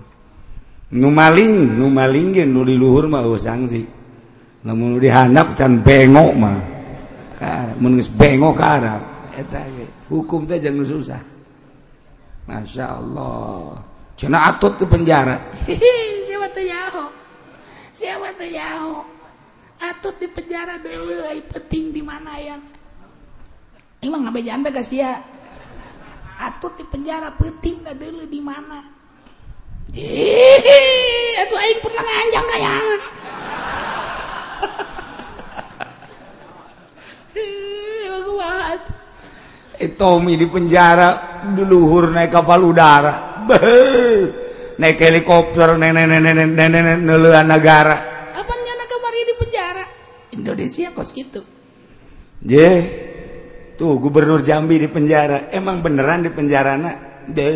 nu 0.93 1.09
maling 1.09 1.73
nu 1.73 1.89
maling 1.89 2.37
ge 2.37 2.45
nu 2.45 2.61
di 2.61 2.77
luhur 2.77 3.09
mah 3.09 3.25
eueuh 3.25 3.41
sanksi 3.41 3.81
lamun 4.63 4.95
dihandap 4.95 5.59
can 5.59 5.83
bengok 5.83 6.33
mah. 6.39 6.57
Mun 7.75 7.99
geus 7.99 8.07
bengok 8.15 8.55
ka 8.55 8.65
Arab. 8.79 9.01
Eta 9.35 9.59
ge. 9.59 9.82
hukum 10.11 10.47
teh 10.47 10.59
jangan 10.59 10.87
susah. 10.87 11.21
Masya 12.47 12.85
Allah. 12.99 13.79
Cina 14.19 14.51
atut 14.51 14.75
ke 14.75 14.85
penjara. 14.87 15.39
Siapa 16.27 16.47
tuh 16.51 16.65
yaho 16.65 17.23
siapa 17.93 18.33
tuh 18.33 18.49
yaho 18.49 19.05
atut 19.77 20.17
di 20.17 20.25
penjara 20.25 20.81
dulu 20.81 21.29
ay 21.29 21.45
peting 21.45 21.93
di 21.93 22.01
mana 22.01 22.33
yang 22.41 22.61
emang 24.01 24.25
nggak 24.25 24.33
bejalan 24.33 24.65
gak 24.65 24.81
sih 24.81 25.05
atut 26.41 26.73
di 26.73 26.85
penjara 26.89 27.29
peting 27.37 27.85
dah 27.85 27.93
dulu 27.93 28.25
di 28.25 28.41
mana? 28.41 28.81
Hihi, 29.93 30.81
itu 31.37 31.53
aing 31.53 31.79
pernah 31.85 32.01
nganjang 32.01 32.47
kayak 32.49 32.73
Tommy 39.91 40.39
di 40.39 40.47
penjara 40.47 41.43
diluhur 41.51 42.15
naik 42.15 42.31
kapal 42.31 42.63
udara. 42.63 43.43
Naik 44.79 44.97
helikopter 44.97 45.75
nenek-nenek 45.75 47.43
negara. 47.43 47.95
Apanya 48.33 48.73
kemari 48.87 49.21
di 49.27 49.35
penjara? 49.37 49.83
Indonesia 50.33 50.89
kos 50.95 51.11
gitu 51.13 51.43
je 52.43 52.69
tuh 53.77 54.01
gubernur 54.01 54.41
Jambi 54.41 54.81
di 54.81 54.89
penjara. 54.89 55.51
Emang 55.53 55.85
beneran 55.85 56.25
di 56.25 56.31
penjara 56.33 56.73
nak? 56.75 57.27
Deh 57.29 57.55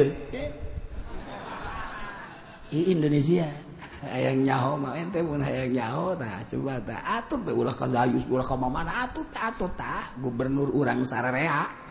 Indonesia 2.72 3.48
hayang 4.08 4.46
nyaho 4.46 4.78
mah 4.80 4.96
ente 4.96 5.20
pun 5.24 5.42
hayang 5.42 5.72
nyaho 5.74 6.16
tah 6.16 6.44
coba 6.48 6.80
tah. 6.84 7.00
Atut 7.20 7.44
ulah 7.50 7.76
ka 7.76 7.88
dayus 7.88 8.28
ulah 8.30 8.46
ka 8.46 8.56
mana 8.56 9.08
atut 9.08 9.28
tah 9.34 9.52
atut 9.52 9.74
tah 9.76 10.14
gubernur 10.20 10.70
urang 10.72 11.04
sararea 11.04 11.87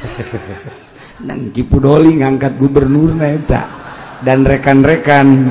nang 1.26 1.52
Kipudoli 1.52 2.16
ngangkat 2.20 2.56
gubernur 2.56 3.12
neta 3.16 3.68
dan 4.24 4.44
rekan-rekan. 4.44 5.28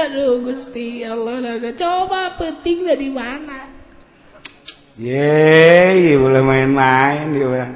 Aduh 0.00 0.44
gusti 0.44 1.04
Allah 1.04 1.40
naga. 1.40 1.72
Coba 1.76 2.36
penting 2.36 2.88
dari 2.88 3.08
mana? 3.12 3.68
Ye 5.00 6.16
boleh 6.20 6.44
main-main 6.44 7.32
dia 7.32 7.48
orang 7.48 7.72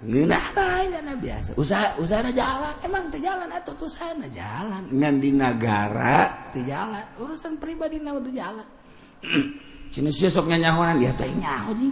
Ngena 0.00 0.40
aja 0.56 1.04
na 1.04 1.12
biasa. 1.12 1.60
Usaha 1.60 1.92
usaha 2.00 2.24
jalan. 2.32 2.72
Emang 2.80 3.12
teu 3.12 3.20
jalan 3.20 3.52
atuh 3.52 3.76
tuh 3.76 3.92
sana 3.92 4.24
jalan. 4.32 4.88
Ngan 4.88 5.20
di 5.20 5.28
negara 5.36 6.48
teu 6.48 6.64
jalan. 6.64 7.04
Urusan 7.20 7.60
pribadi 7.60 8.00
na 8.00 8.16
teu 8.16 8.32
jalan. 8.32 8.64
Cina 9.90 10.10
sih 10.14 10.30
sok 10.30 10.46
nyanyahonan 10.46 11.02
ya 11.02 11.10
teh 11.18 11.26
nyaho 11.26 11.74
jing. 11.74 11.90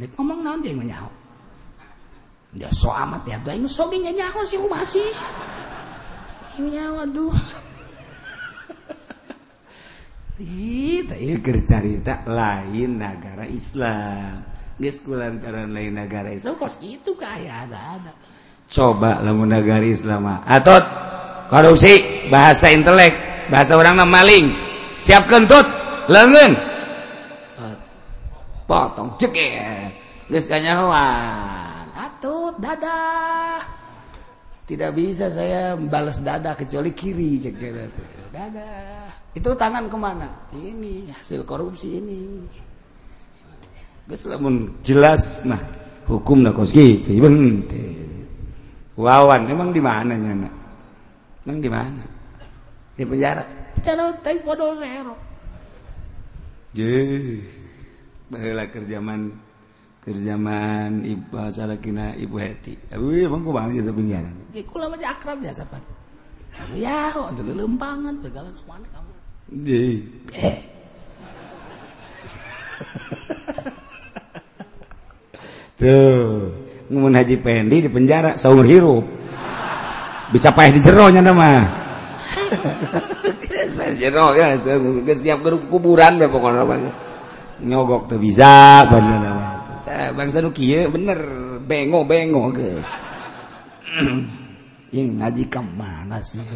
Nek 0.00 0.08
ngomong 0.16 0.40
naon 0.40 0.64
dia 0.64 0.72
nyaho. 0.72 1.12
Dia 2.56 2.72
so 2.72 2.88
amat 2.88 3.28
ya 3.28 3.36
teh 3.44 3.60
nu 3.60 3.68
sok 3.68 3.92
nyanyaho 3.92 4.40
sih 4.48 4.56
rumah 4.56 4.80
sih. 4.88 5.04
Nyaho 6.58 7.04
aduh. 7.04 7.36
Ih, 10.38 11.04
teh 11.04 11.36
cerita 11.44 12.24
lain 12.24 12.96
negara 12.96 13.44
Islam. 13.44 14.42
Geus 14.78 15.02
kulantaran 15.02 15.74
lain 15.74 15.92
negara 15.92 16.32
Islam 16.32 16.56
kos 16.56 16.80
kitu 16.80 17.18
kaya 17.18 17.68
ada-ada. 17.68 18.16
Coba 18.68 19.20
lamun 19.20 19.52
negara 19.52 19.84
Islam 19.84 20.28
Atot 20.44 20.84
korupsi 21.48 22.28
bahasa 22.28 22.68
intelek 22.68 23.12
bahasa 23.48 23.74
orang 23.74 24.04
maling 24.04 24.52
siap 25.00 25.24
kentut 25.24 25.64
lengan 26.06 26.67
Potong 28.68 29.16
ceker. 29.16 29.88
Geus 30.28 30.44
kanyahoan. 30.44 31.88
Atut 31.96 32.60
dadah. 32.60 33.64
Tidak 34.68 34.92
bisa 34.92 35.32
saya 35.32 35.72
balas 35.72 36.20
dadah 36.20 36.52
kecuali 36.52 36.92
kiri 36.92 37.40
ceker 37.40 37.88
itu. 37.88 38.02
Dadah. 38.28 39.08
Itu 39.32 39.56
tangan 39.56 39.88
ke 39.88 39.96
mana? 39.96 40.28
Ini 40.52 41.08
hasil 41.16 41.48
korupsi 41.48 41.96
ini. 41.96 42.44
Geus 44.04 44.28
lamun 44.28 44.76
jelas 44.84 45.40
mah 45.48 45.64
hukum 46.04 46.44
na 46.44 46.52
kos 46.52 46.76
gitu. 46.76 47.16
Wawan 49.00 49.48
emang 49.48 49.72
di 49.72 49.80
mana 49.80 50.12
nyana? 50.12 50.50
Emang 51.48 51.58
di 51.64 51.70
mana? 51.72 52.04
Di 52.92 53.08
penjara. 53.08 53.48
Penjara 53.80 54.12
teh 54.20 54.36
podo 54.44 54.76
zero. 54.76 55.16
Je. 56.76 57.40
Baheula 58.28 58.68
kerjaman 58.68 59.32
kerjaman 60.04 61.04
ibu 61.04 61.36
salah 61.48 61.80
kina 61.80 62.12
ibu 62.16 62.36
Heti. 62.36 62.76
Awi 62.92 63.24
emang 63.24 63.40
ku 63.40 63.56
bang 63.56 63.72
itu 63.72 63.88
penjara. 63.88 64.28
Ge 64.52 64.64
kula 64.68 64.92
mah 64.92 65.00
akrab 65.00 65.40
biasa 65.40 65.64
pan. 65.68 65.80
Ya, 66.74 67.14
untuk 67.14 67.46
lempangan 67.54 68.18
segala 68.20 68.50
ke 68.50 68.62
mana 68.66 68.86
kamu? 68.90 69.12
Je. 69.62 70.04
Eh. 70.34 70.58
Tuh, 75.78 76.50
ngumun 76.90 77.14
Haji 77.14 77.38
Pendi 77.38 77.86
di 77.86 77.90
penjara 77.92 78.34
seumur 78.34 78.66
hirup. 78.66 79.06
Bisa 80.34 80.50
payah 80.50 80.74
di 80.74 80.80
jeronya 80.82 81.22
nama. 81.22 81.64
jero 83.96 84.34
ya, 84.36 84.58
siap 85.22 85.40
kuburan 85.70 86.18
deh 86.18 86.28
pokoknya. 86.28 87.07
Nyogok 87.58 88.14
tuh 88.14 88.20
bisa, 88.22 88.86
nama. 88.86 89.66
Bangsa 90.14 90.44
nu 90.44 90.54
kieu 90.54 90.92
bener, 90.92 91.18
bengo 91.64 92.06
bengo 92.06 92.54
guys. 92.54 92.86
Yang 94.94 95.08
ngaji 95.16 95.44
ke 95.50 95.60
mana 95.62 96.22
sih? 96.22 96.42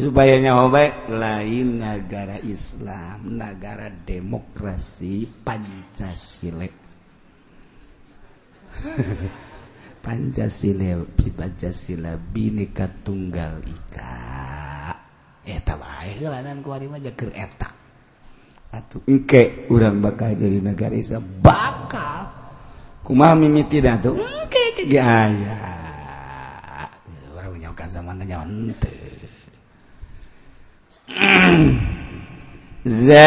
supaya 0.00 0.40
nyawa 0.40 1.12
lain 1.12 1.84
negara 1.84 2.40
Islam 2.40 3.36
negara 3.36 3.92
demokrasi 3.92 5.28
Pancasila 5.44 6.64
Pancasila 10.04 11.04
Pancasila 11.36 12.16
Bhinneka 12.16 12.88
tunggal 13.04 13.60
Ika 13.60 14.39
etalananke 15.44 16.68
urang 19.70 19.98
bakal 19.98 20.30
dari 20.38 20.60
negara 20.62 20.94
Isa 20.94 21.18
bakal. 21.18 22.30
Kuma 23.02 23.34
mimiti 23.34 23.82
datu 23.82 24.14
engke 24.14 24.86
ge 24.86 25.00
aya. 25.00 25.58
Urang 27.34 27.58
nyaokan 27.58 27.88
zaman 27.88 28.22
nyaon 28.22 28.70
teu 28.78 29.10
Zaid 32.86 33.20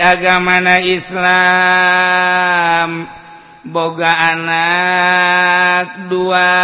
agamana 0.00 0.80
Islam. 0.82 2.10
Boga 3.66 4.32
anak 4.34 6.06
dua. 6.08 6.54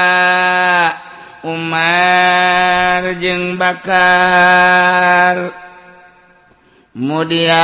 Umar 1.43 3.19
jeung 3.19 3.59
bakar. 3.59 5.51
Kemudian 6.95 7.59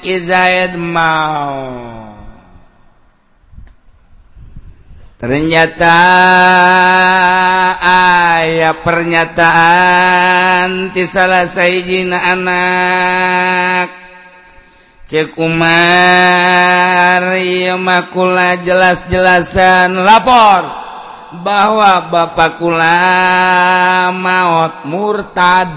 Kizaid 0.00 0.80
mau. 0.80 1.76
Ternyata 5.20 6.00
ayah 7.84 8.72
pernyataan 8.80 10.96
di 10.96 11.04
salah 11.04 11.44
sayyidina 11.44 12.32
anak. 12.32 13.92
Cek 15.04 15.36
Umar 15.36 17.36
iya 17.36 17.76
makulah 17.76 18.56
jelas-jelasan 18.64 20.00
lapor. 20.00 20.89
Bahwa 21.38 22.10
bapak 22.10 22.58
kula 22.58 22.98
maut 24.14 24.74
murtad. 24.90 25.70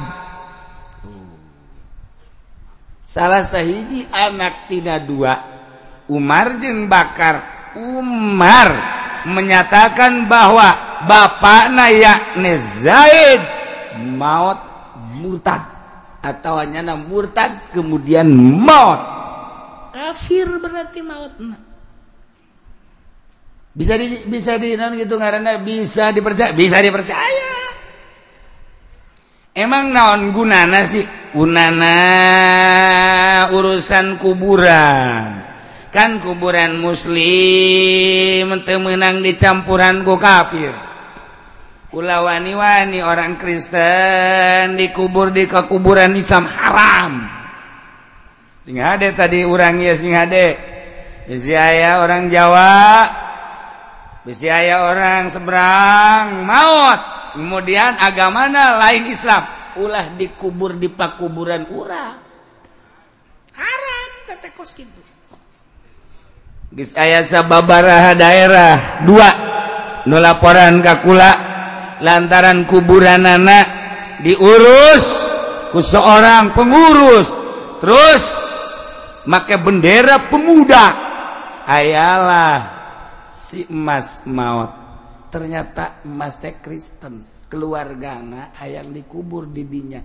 Salah 3.05 3.45
sahiji 3.45 4.09
anak 4.09 4.65
tidak 4.65 5.05
dua. 5.05 5.37
Umar 6.09 6.57
jeng 6.57 6.89
bakar. 6.89 7.53
Umar 7.77 8.69
menyatakan 9.29 10.25
bahwa 10.29 10.93
Bapak 11.03 11.75
yakni 11.91 12.55
Zaid 12.57 13.41
maut 14.15 14.59
murtad. 15.19 15.61
Atau 16.23 16.55
hanya 16.55 16.95
murtad 16.95 17.69
kemudian 17.75 18.31
maut. 18.33 19.01
Kafir 19.91 20.47
berarti 20.57 21.03
maut 21.03 21.35
bisa 23.73 23.97
di, 23.97 24.21
bisa 24.29 24.61
di 24.61 24.77
non 24.77 24.93
gitu 24.93 25.17
karena 25.17 25.57
bisa 25.57 26.13
dipercaya 26.13 26.53
bisa 26.53 26.77
dipercaya. 26.77 27.53
Emang 29.53 29.93
naon 29.93 30.33
gunana 30.33 30.81
sih? 30.85 31.05
Gunana 31.33 31.97
urusan 33.53 34.17
kuburan. 34.17 35.45
Kan 35.93 36.17
kuburan 36.17 36.81
muslim 36.81 38.49
temenang 38.65 39.21
dicampuran 39.21 40.01
go 40.01 40.17
kafir. 40.17 40.73
Ulah 41.93 42.25
wani-wani 42.25 43.05
orang 43.05 43.37
Kristen 43.37 44.73
dikubur 44.73 45.29
di 45.29 45.45
kekuburan 45.45 46.17
Islam 46.17 46.49
haram. 46.49 47.29
Sing 48.65 48.81
ada 48.81 49.05
tadi 49.13 49.45
orang 49.45 49.77
ya 49.77 49.93
sing 49.93 50.17
ada 50.17 50.57
ya, 51.29 51.37
si 51.37 51.53
orang 51.53 52.33
Jawa 52.33 53.05
biaya 54.23 54.87
orang 54.87 55.27
seberang 55.27 56.47
maut. 56.47 57.01
Kemudian 57.33 57.97
agama 57.99 58.47
mana 58.47 58.79
lain 58.79 59.09
Islam. 59.09 59.43
Ulah 59.79 60.13
dikubur 60.13 60.77
di 60.77 60.87
pakuburan 60.87 61.65
urang. 61.73 62.21
Haram 63.53 64.09
teteh 64.29 64.53
kos 64.53 64.73
gitu 64.77 65.03
geus 66.73 66.97
aya 66.97 67.21
sababaraha 67.21 68.17
daerah. 68.17 69.05
Dua 69.05 69.29
nu 70.09 70.17
laporan 70.17 70.81
ka 70.81 71.05
kula 71.05 71.31
lantaran 72.01 72.65
kuburanana 72.65 73.61
diurus 74.25 75.05
ku 75.69 75.79
seorang 75.79 76.51
pengurus. 76.57 77.37
Terus 77.79 78.23
make 79.29 79.53
bendera 79.61 80.17
pemuda. 80.27 80.85
Ayalah. 81.63 82.82
si 83.33 83.65
emas 83.67 84.23
maut 84.29 84.71
ternyata 85.33 86.05
emas 86.05 86.37
teh 86.37 86.61
Kristen. 86.61 87.33
Keluargana 87.53 88.49
ayam 88.57 88.89
dikubur 88.89 89.45
dibinya 89.45 90.01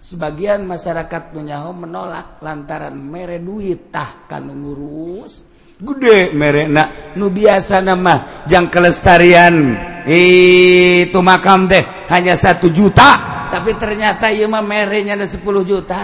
sebagian 0.00 0.64
masyarakat 0.64 1.34
punyaho 1.34 1.76
menolak 1.76 2.40
lantaran 2.40 2.96
mere 2.96 3.36
duit 3.36 3.92
tah 3.92 4.24
kanu 4.24 4.56
ngurus. 4.56 5.44
Gede 5.76 6.32
mere 6.32 6.64
nak. 6.64 7.12
Nu 7.20 7.28
biasa 7.28 7.84
nama 7.84 8.44
jang 8.48 8.72
kelestarian. 8.72 9.76
Itu 10.08 11.20
makam 11.20 11.68
teh 11.68 11.84
hanya 12.08 12.32
satu 12.32 12.72
juta. 12.72 13.36
Tapi 13.52 13.76
ternyata 13.76 14.32
ieu 14.32 14.48
mah 14.48 14.64
merenya 14.64 15.20
ada 15.20 15.28
10 15.28 15.44
juta 15.68 16.02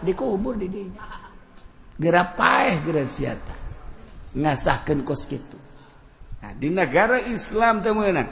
dikubur 0.00 0.56
di 0.58 0.66
dinya 0.66 1.06
gera 2.00 2.32
paeh 2.32 2.80
gera 2.80 3.04
siata 3.04 3.54
ngasahkeun 4.32 5.04
kos 5.04 5.22
kitu. 5.28 5.59
Nah, 6.50 6.58
di 6.58 6.68
negara 6.74 7.22
Islam 7.22 7.78
temuenan 7.78 8.26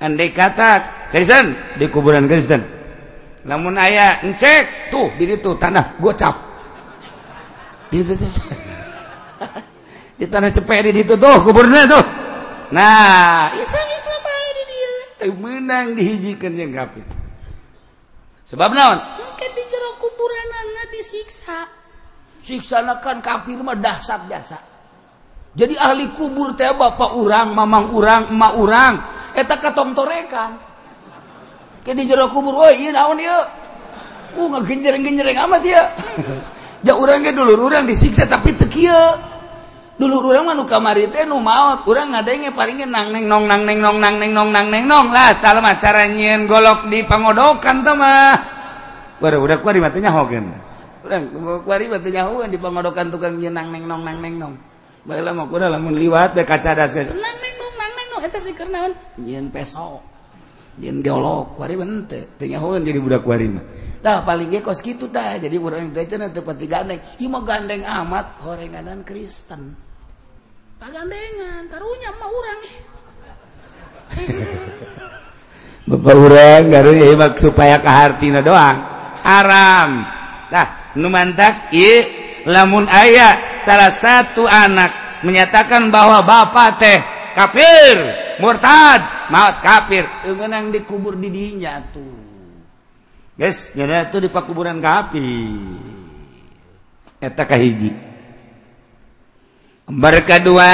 andai 0.00 0.32
kata 0.32 1.04
Kristen 1.12 1.76
di 1.76 1.84
kuburan 1.92 2.24
Kristen 2.24 2.80
namun 3.44 3.76
ayah 3.80 4.20
ngecek 4.24 4.92
tuh 4.92 5.08
di 5.16 5.24
itu 5.24 5.56
tanah 5.56 5.96
gocap. 5.96 6.36
Gitu 7.88 8.12
di 10.20 10.28
tanah 10.28 10.52
cepet 10.52 10.92
di 10.92 11.00
itu 11.00 11.16
tuh 11.16 11.36
kuburnya 11.40 11.88
tuh. 11.88 12.04
Nah 12.70 13.48
Islam 13.56 13.86
Islam 13.88 14.20
aja 14.20 14.50
di 14.52 14.64
dia 14.68 14.88
tapi 15.16 15.32
menang 15.40 15.86
dihijikan 15.96 16.52
yang 16.54 16.70
kafir 16.76 17.02
sebab 18.44 18.76
naon? 18.76 18.98
Kan 19.40 19.50
di 19.56 19.64
jero 19.72 19.96
kuburan 19.96 20.48
anak 20.52 20.86
disiksa. 20.92 21.64
Siksa 22.40 22.80
kan 23.04 23.20
kafir 23.20 23.60
mah 23.60 23.76
dahsyat 23.76 24.24
biasa 24.28 24.56
jadi 25.50 25.74
ahli 25.74 26.14
kubur 26.14 26.54
teh 26.54 26.70
bapak 26.70 27.18
urang 27.18 27.50
mamang 27.54 27.90
urang 27.90 28.30
emak 28.30 28.52
urang. 28.54 28.94
Eta 29.34 29.58
katong 29.58 29.94
torekan 29.94 30.58
ke 31.80 31.96
di 31.96 32.04
jero 32.04 32.28
kubur 32.28 32.60
oh 32.60 32.70
iya 32.70 32.92
naon 32.92 33.16
iya 33.16 33.46
uh 34.36 34.46
ngegenjereng 34.52 35.00
genjereng 35.00 35.38
amat 35.48 35.62
ya 35.64 35.82
ja 36.86 36.92
urang 36.92 37.24
ge 37.24 37.32
dulur 37.32 37.56
urang 37.56 37.86
disiksa 37.86 38.30
tapi 38.30 38.54
teu 38.54 38.70
kieu. 38.70 39.04
Dulur 40.00 40.32
urang 40.32 40.48
mah 40.48 40.56
nu 40.56 40.64
kamari 40.64 41.12
teh 41.12 41.28
nu 41.28 41.42
maot. 41.42 41.84
Urang 41.84 42.14
ngadenge 42.14 42.54
palinge 42.56 42.88
nang 42.88 43.12
neng 43.12 43.28
nong 43.28 43.44
nang 43.44 43.68
neng 43.68 43.84
nong 43.84 43.98
nang 44.00 44.16
neng 44.16 44.32
nong 44.32 44.48
nang 44.48 44.66
neng 44.72 44.84
nong 44.88 45.12
lah 45.12 45.36
talama 45.42 45.76
cara 45.76 46.08
nyieun 46.08 46.48
golok 46.48 46.88
di 46.88 47.04
pangodokan 47.04 47.84
teh 47.84 47.94
mah. 47.98 48.32
Udah 49.20 49.36
udah 49.36 49.58
kuari 49.60 49.84
matanya 49.84 50.14
hogen 50.16 50.70
urang 51.04 51.24
kuari 51.64 51.88
matanya 51.88 52.28
hogen 52.28 52.52
di 52.52 52.58
pangodokan 52.60 53.10
tukang 53.10 53.36
nyenang 53.40 53.72
neng 53.72 53.84
nong 53.88 54.02
nang 54.04 54.18
neng 54.20 54.36
nong 54.38 54.54
lamun 55.06 55.94
liwat 55.96 56.36
be 56.36 56.42
kacadas 56.44 56.92
geolog 61.00 61.56
jadi 62.80 62.98
budak 63.00 63.24
warimah 63.24 63.64
paling 64.24 64.48
kos 64.64 64.80
gitu 64.80 65.12
tah, 65.12 65.36
jadi 65.36 65.60
orang 65.60 65.92
tepat 66.32 66.56
digandeng 66.56 67.04
ieu 67.20 67.28
mah 67.28 67.44
gandeng 67.44 67.84
amat 67.84 68.40
horenganan 68.40 69.04
Kristen. 69.04 69.76
Pagandengan 70.80 71.68
karunya 71.68 72.08
mah 72.16 72.30
urang. 72.32 72.60
Bapak 75.84 76.16
urang 76.16 76.62
garu 76.72 76.96
ieu 76.96 77.12
supaya 77.36 77.76
kahartina 77.84 78.40
doang. 78.40 78.80
Haram. 79.20 79.90
Dah 80.48 80.96
nu 80.96 81.12
mantak 81.12 81.68
ieu 81.76 82.19
lamun 82.50 82.90
ayah 82.90 83.62
salah 83.62 83.94
satu 83.94 84.44
anak 84.50 85.22
menyatakan 85.22 85.94
bahwa 85.94 86.26
bapak 86.26 86.68
teh 86.82 86.98
kafir 87.38 87.96
murtad. 88.42 89.22
Maut 89.30 89.62
kafir. 89.62 90.02
Menang 90.34 90.74
dikubur 90.74 91.14
di 91.14 91.30
dinya 91.30 91.78
tuh 91.94 92.20
guys 93.40 93.72
jadi 93.72 94.04
itu 94.04 94.20
di 94.20 94.28
pakuburan 94.28 94.84
kafir. 94.84 95.80
Eta 97.20 97.48
kahiji 97.48 97.92
Bar 99.90 100.22
kedua 100.22 100.70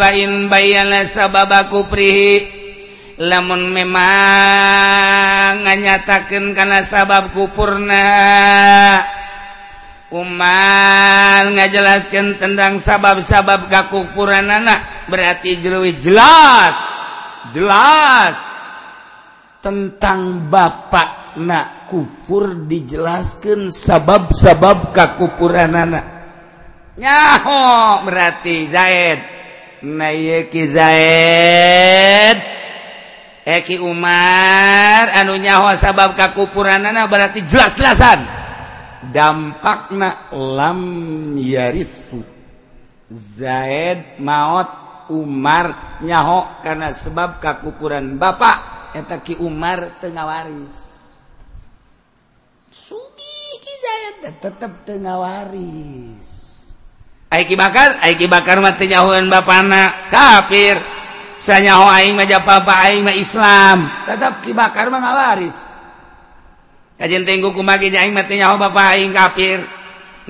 fain 0.00 0.48
bayala 0.48 1.04
sababa 1.04 1.68
kufrihi 1.68 2.48
lamun 3.20 3.68
memang 3.68 5.60
nganyatakan 5.62 6.56
karena 6.56 6.80
sabab 6.82 7.36
kupurna 7.36 8.08
Umar 10.12 11.48
ngajelaskan 11.56 12.36
tentang 12.36 12.76
sabab-sabab 12.76 13.72
kakukuran 13.72 14.44
anak 14.44 15.08
berarti 15.08 15.56
jeluwi 15.58 15.96
jelas 15.96 16.76
jelas. 17.50 18.36
Tentang 19.62 20.50
bapak 20.50 21.38
nak 21.38 21.86
kufur 21.86 22.66
dijelaskan 22.66 23.70
sabab-sabab 23.70 24.90
kakupuran 24.90 25.70
anak 25.70 26.04
nyaho 26.98 28.02
berarti 28.06 28.66
Zaid. 28.66 29.20
Nayeki 29.82 30.62
Zaid. 30.66 32.38
Eh, 33.42 33.58
Eki 33.58 33.82
Umar 33.82 35.10
anu 35.18 35.34
nyaho 35.34 35.74
sabab 35.74 36.14
kakupuran 36.14 36.82
anak 36.86 37.10
berarti 37.10 37.42
jelas-jelasan. 37.42 38.41
dampakna 39.10 40.30
lam 40.30 40.80
yarisu. 41.34 42.22
Zaid 43.12 44.16
maut 44.24 44.82
Umar 45.12 46.00
nyaho 46.00 46.64
karena 46.64 46.96
sebab 46.96 47.42
kakukuran 47.44 48.16
bapak 48.16 48.88
eta 48.96 49.20
Ki 49.20 49.36
Umar 49.36 50.00
tengah 50.00 50.24
waris 50.24 50.76
Sugi 52.72 53.60
Ki 53.60 53.74
Zaid 53.84 54.16
tetap 54.40 54.72
tengah 54.88 55.20
waris 55.20 56.28
Aiki 57.28 57.52
bakar 57.52 58.00
Aiki 58.00 58.28
bakar 58.28 58.60
mah 58.60 58.76
nyahoan 58.76 59.32
bapana 59.32 59.88
kafir. 60.12 60.76
Sanyaho 61.40 61.88
aing 61.88 62.12
mah 62.12 62.28
japa 62.28 62.60
aing 62.60 63.08
mah 63.08 63.16
Islam. 63.16 63.88
Tetap 64.04 64.44
Ki 64.44 64.52
bakar 64.52 64.92
mah 64.92 65.00
ngawaris. 65.00 65.71
kajin 67.02 67.26
tenggu 67.26 67.50
kumagi 67.50 67.90
jaing 67.90 68.14
mati 68.14 68.38
nyaho 68.38 68.62
bapak 68.62 68.94
aing 68.94 69.10
kafir. 69.10 69.58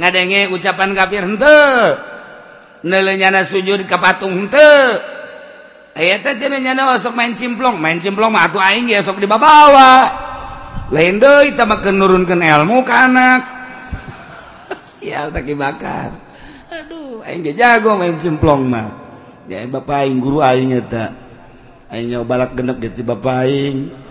Ngadenge 0.00 0.48
ucapan 0.56 0.96
kafir 0.96 1.20
hente 1.28 1.60
nelenyana 2.80 3.44
sujud 3.44 3.84
ke 3.84 3.96
patung 4.00 4.32
hente 4.32 4.72
ayat 5.92 6.24
teh 6.24 6.48
nyana 6.48 6.96
sok 6.96 7.12
main 7.12 7.36
cimplong. 7.36 7.76
Main 7.76 8.00
cimplong 8.00 8.32
mah 8.32 8.48
atuh 8.48 8.64
aing 8.64 8.88
ge 8.88 9.04
sok 9.04 9.20
dibabawa 9.20 10.08
lain 10.88 11.20
deui 11.20 11.52
teh 11.52 11.68
mah 11.68 11.84
nurunkeun 11.84 12.40
ilmu 12.40 12.80
ka 12.88 13.04
anak. 13.04 13.42
Sial 14.80 15.28
tak 15.28 15.44
dibakar 15.44 16.16
aduh 16.72 17.20
aing 17.28 17.44
ge 17.44 17.52
jago 17.52 18.00
main 18.00 18.16
cimplong 18.16 18.64
mah. 18.64 18.88
Ya 19.44 19.60
bapak 19.68 20.08
aing 20.08 20.24
guru 20.24 20.40
aing 20.40 20.72
eta. 20.72 21.12
Aing 21.92 22.08
nyoba 22.08 22.48
balak 22.48 22.56
genep 22.56 22.80
ge 22.80 23.04
bapak 23.04 23.44
aing. 23.44 24.01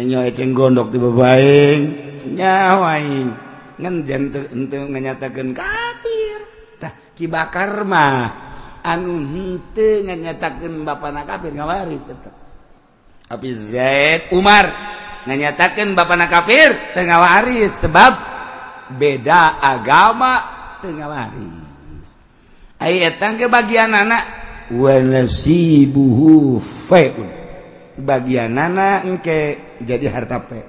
nyo 0.00 0.24
eceng 0.24 0.56
gondok 0.56 0.88
tiba 0.88 1.12
baing 1.12 1.82
nyawaing 2.32 3.28
ngan 3.76 3.94
jantung 4.08 4.48
untuk 4.54 4.88
menyatakan 4.88 5.52
kafir 5.52 6.38
tah 6.80 6.92
kibakar 7.12 7.84
mah. 7.84 8.50
Anu 8.82 9.14
henteu 9.14 10.02
nganyatakeun 10.02 10.82
bapana 10.82 11.22
kafir 11.22 11.54
ngawaris 11.54 12.10
tetep. 12.10 12.34
Tapi 13.30 13.48
Zaid 13.54 14.34
Umar 14.34 14.66
nganyatakeun 15.26 15.94
bapana 15.94 16.26
kafir 16.26 16.74
tengah 16.98 17.22
waris 17.22 17.70
sebab 17.78 18.12
beda 18.98 19.62
agama 19.62 20.42
tengah 20.82 21.06
waris 21.06 21.62
ayat 22.82 23.22
eta 23.22 23.46
bagian 23.46 23.94
anak 23.94 24.22
wa 24.74 24.94
nasibuhu 24.98 26.58
bagian 28.02 28.58
anak 28.58 29.06
engke 29.06 29.40
jadi 29.84 30.06
harta 30.08 30.38
pe. 30.42 30.60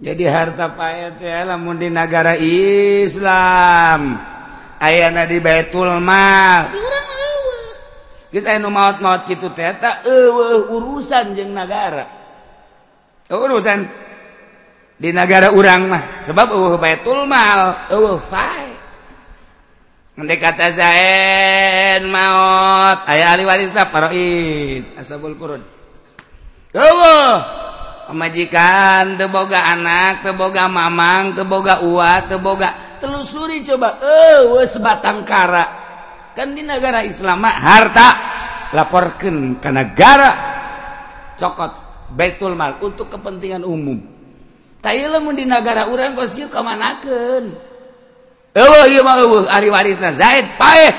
Jadi 0.00 0.24
harta 0.24 0.72
payet 0.72 1.20
ya 1.20 1.44
lamun 1.44 1.76
di 1.76 1.92
negara 1.92 2.32
Islam. 2.40 4.16
Ayana 4.80 5.28
di 5.28 5.36
Baitul 5.44 6.00
Mal. 6.00 6.72
Geus 8.30 8.46
aya 8.46 8.62
nu 8.62 8.70
maot-maot 8.70 9.26
kitu 9.26 9.50
gitu 9.50 9.58
teta 9.58 10.06
urusan 10.70 11.34
jeung 11.34 11.50
negara 11.50 12.06
urusan 13.26 13.90
di 14.96 15.10
negara 15.12 15.52
urang 15.52 15.86
mah. 15.86 16.24
Sebab 16.24 16.48
eueuh 16.48 16.80
Baitul 16.80 17.28
Mal 17.28 17.90
eueuh 17.92 18.18
fae. 18.18 18.72
Nanti 20.16 20.36
kata 20.40 20.66
Zain 20.72 22.02
maot 22.08 23.04
aya 23.04 23.36
ahli 23.36 23.44
warisna 23.44 23.84
paroid 23.92 24.96
asabul 24.96 25.36
qurun. 25.36 25.62
Eueuh. 26.72 27.36
pemajikan 28.10 29.14
teboga 29.14 29.70
anak 29.70 30.26
teboga 30.26 30.66
mamang 30.66 31.38
teboga 31.38 31.80
uat 31.86 32.26
teboga 32.26 32.90
telusuri 33.00 33.64
coba. 33.64 33.96
Eh 34.02 34.66
sebatang 34.68 35.24
kara. 35.24 35.64
Kan 36.36 36.54
di 36.54 36.62
negara 36.62 37.02
Islam 37.02 37.42
harta 37.46 38.08
laporkan 38.76 39.58
ke 39.58 39.70
negara. 39.72 40.30
Cokot 41.40 41.72
Baitul 42.12 42.52
Mal 42.58 42.76
untuk 42.84 43.08
kepentingan 43.08 43.64
umum. 43.64 43.98
Tayo 44.84 45.12
lamun 45.12 45.36
di 45.36 45.48
negara 45.48 45.88
orang 45.88 46.16
kos 46.16 46.40
kemanakan 46.48 47.52
Oh 48.50 48.82
iya 48.90 48.98
ieu 48.98 49.06
mah 49.06 49.14
ahli 49.46 49.70
warisna 49.70 50.10
Zaid 50.10 50.58
paeh. 50.58 50.90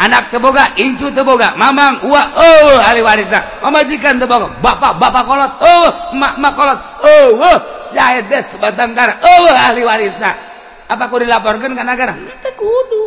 Anak 0.00 0.30
teboga 0.30 0.74
incu 0.78 1.10
teboga. 1.10 1.54
Mamang 1.54 2.02
wa 2.06 2.22
oh 2.34 2.78
ahli 2.80 3.00
warisna 3.02 3.40
pamajikan 3.62 4.18
teboga. 4.18 4.50
Bapak 4.58 4.98
bapak 4.98 5.22
kolot 5.26 5.52
oh 5.62 5.88
mak 6.16 6.38
mak 6.40 6.52
kolot 6.56 6.78
oh 7.04 7.28
oh 7.38 7.58
saya 7.86 8.22
des 8.26 8.46
batang 8.58 8.94
kara 8.94 9.18
oh 9.22 9.50
ahli 9.50 9.82
warisna. 9.86 10.32
Apa 10.84 11.08
kau 11.08 11.16
dilaporkan 11.16 11.72
ke 11.72 11.82
negara? 11.84 12.12
Itu 12.12 12.50
kudu. 12.54 13.02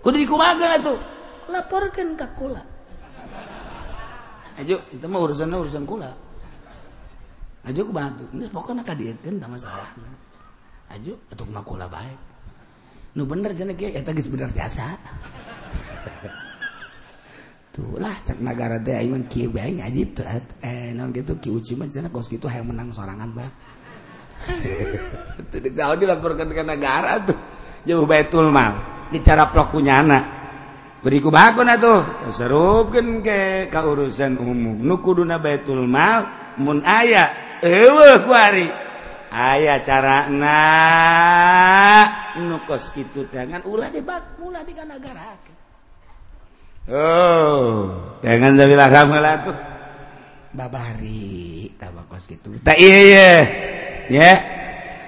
Kudu 0.00 0.16
dikumakan 0.24 0.80
itu. 0.80 0.94
Laporkan 1.52 2.16
ke 2.16 2.26
kula. 2.38 2.62
Ayo 4.60 4.80
itu 4.88 5.04
mah 5.04 5.20
urusannya 5.20 5.56
urusan 5.60 5.84
kula. 5.84 6.08
Ayo 7.68 7.80
ku 7.84 7.92
bantu. 7.92 8.24
Ini 8.32 8.48
pokoknya 8.48 8.82
kadieukeun 8.86 9.36
tak 9.36 9.50
masalah 9.52 9.90
ayo 10.94 11.18
atuh 11.32 11.48
mah 11.50 11.64
kula 11.64 11.90
baik. 11.90 12.18
Nu 13.14 13.22
bener 13.30 13.54
kieu 13.54 13.94
eta 13.94 14.10
geus 14.10 14.26
bener 14.26 14.50
jasa 14.50 14.98
itulah 17.74 18.14
cek 18.22 18.38
negara 18.38 18.78
teh 18.78 18.94
aing 18.94 19.10
mah 19.10 19.22
kieu 19.26 19.50
bae 19.50 19.74
ngaji 19.74 20.02
teh 20.14 20.28
eh 20.62 20.94
naon 20.94 21.10
kitu 21.10 21.34
ki 21.42 21.50
uci 21.50 21.72
mah 21.74 21.90
cenah 21.90 22.10
kos 22.14 22.30
kitu 22.30 22.46
hayang 22.46 22.70
menang 22.70 22.94
sorangan 22.94 23.34
bae 23.34 23.50
teu 25.50 25.60
tahu 25.72 25.94
dilaporkeun 26.00 26.50
ka 26.52 26.64
negara 26.64 27.20
tuh. 27.24 27.38
Jauh 27.84 28.08
baitul 28.08 28.48
mal 28.48 28.80
dicara 29.12 29.52
pelakunyana 29.52 30.18
beri 31.04 31.20
ku 31.20 31.28
bakun 31.28 31.68
atuh. 31.68 32.32
Serupkeun 32.32 33.20
ke 33.20 33.68
ka 33.68 33.84
urusan 33.84 34.40
umum. 34.40 34.80
Nu 34.80 35.04
kuduna 35.04 35.36
baitul 35.36 35.84
mal 35.84 36.54
mun 36.60 36.80
aya 36.84 37.28
eueuh 37.60 38.24
ku 38.24 38.32
ari. 38.32 38.68
Aya 39.34 39.82
carana 39.82 40.62
nu 42.38 42.62
kos 42.62 42.94
kitu 42.94 43.26
teh 43.28 43.42
ngan 43.42 43.66
ulah 43.66 43.90
dibak 43.90 44.38
ulah 44.40 44.62
diganagarakeun 44.62 45.63
Oh, 46.84 47.96
jangan 48.20 48.60
bilah 48.60 48.92
lah 48.92 49.40
tuh. 49.40 49.56
Babari 50.52 51.72
tabakos 51.80 52.28
gitu. 52.28 52.60
Tak 52.60 52.76
iya 52.76 52.98
iya. 53.00 53.32
Ya. 54.12 54.32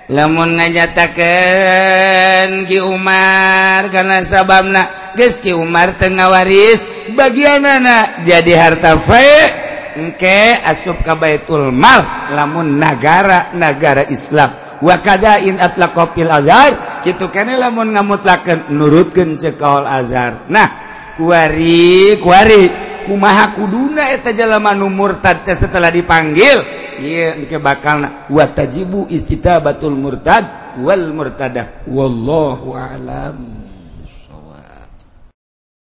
Lamun 0.06 0.54
ngajatakeun 0.56 2.62
Ki 2.70 2.78
Umar 2.78 3.90
karena 3.90 4.22
sababna 4.22 4.86
geus 5.18 5.42
Ki 5.42 5.50
Umar 5.50 5.98
tengah 5.98 6.30
waris 6.30 6.86
bagian 7.18 7.66
anak 7.66 8.22
jadi 8.22 8.54
harta 8.54 9.02
fae 9.02 9.50
engke 9.98 10.62
asup 10.62 11.02
ka 11.02 11.18
Baitul 11.18 11.74
Mal 11.74 12.30
lamun 12.38 12.78
negara 12.78 13.50
negara 13.58 14.06
Islam 14.06 14.54
wa 14.78 14.94
kadain 15.02 15.58
atlaqa 15.58 16.14
fil 16.14 16.30
azhar 16.30 17.02
kitu 17.02 17.26
kene 17.34 17.58
lamun 17.58 17.90
ngamutlakeun 17.90 18.70
nurutkeun 18.78 19.42
cekaul 19.42 19.90
azhar 19.90 20.46
nah 20.46 20.85
kuari 21.16 22.20
kuari. 22.22 22.64
Kumaha 23.06 23.54
kuduna 23.54 24.10
eta 24.10 24.34
jalama 24.34 24.74
nu 24.74 24.90
murtad 24.90 25.46
teh 25.46 25.54
setelah 25.54 25.94
dipanggil? 25.94 26.58
Ieu 26.98 27.38
engke 27.38 27.60
bakal 27.62 28.26
wa 28.26 28.44
tajibu 28.50 29.06
istitabatul 29.06 29.94
murtad 29.94 30.76
wal 30.82 31.12
murtada 31.14 31.86
wallahu 31.86 32.74
a'lam. 32.74 33.65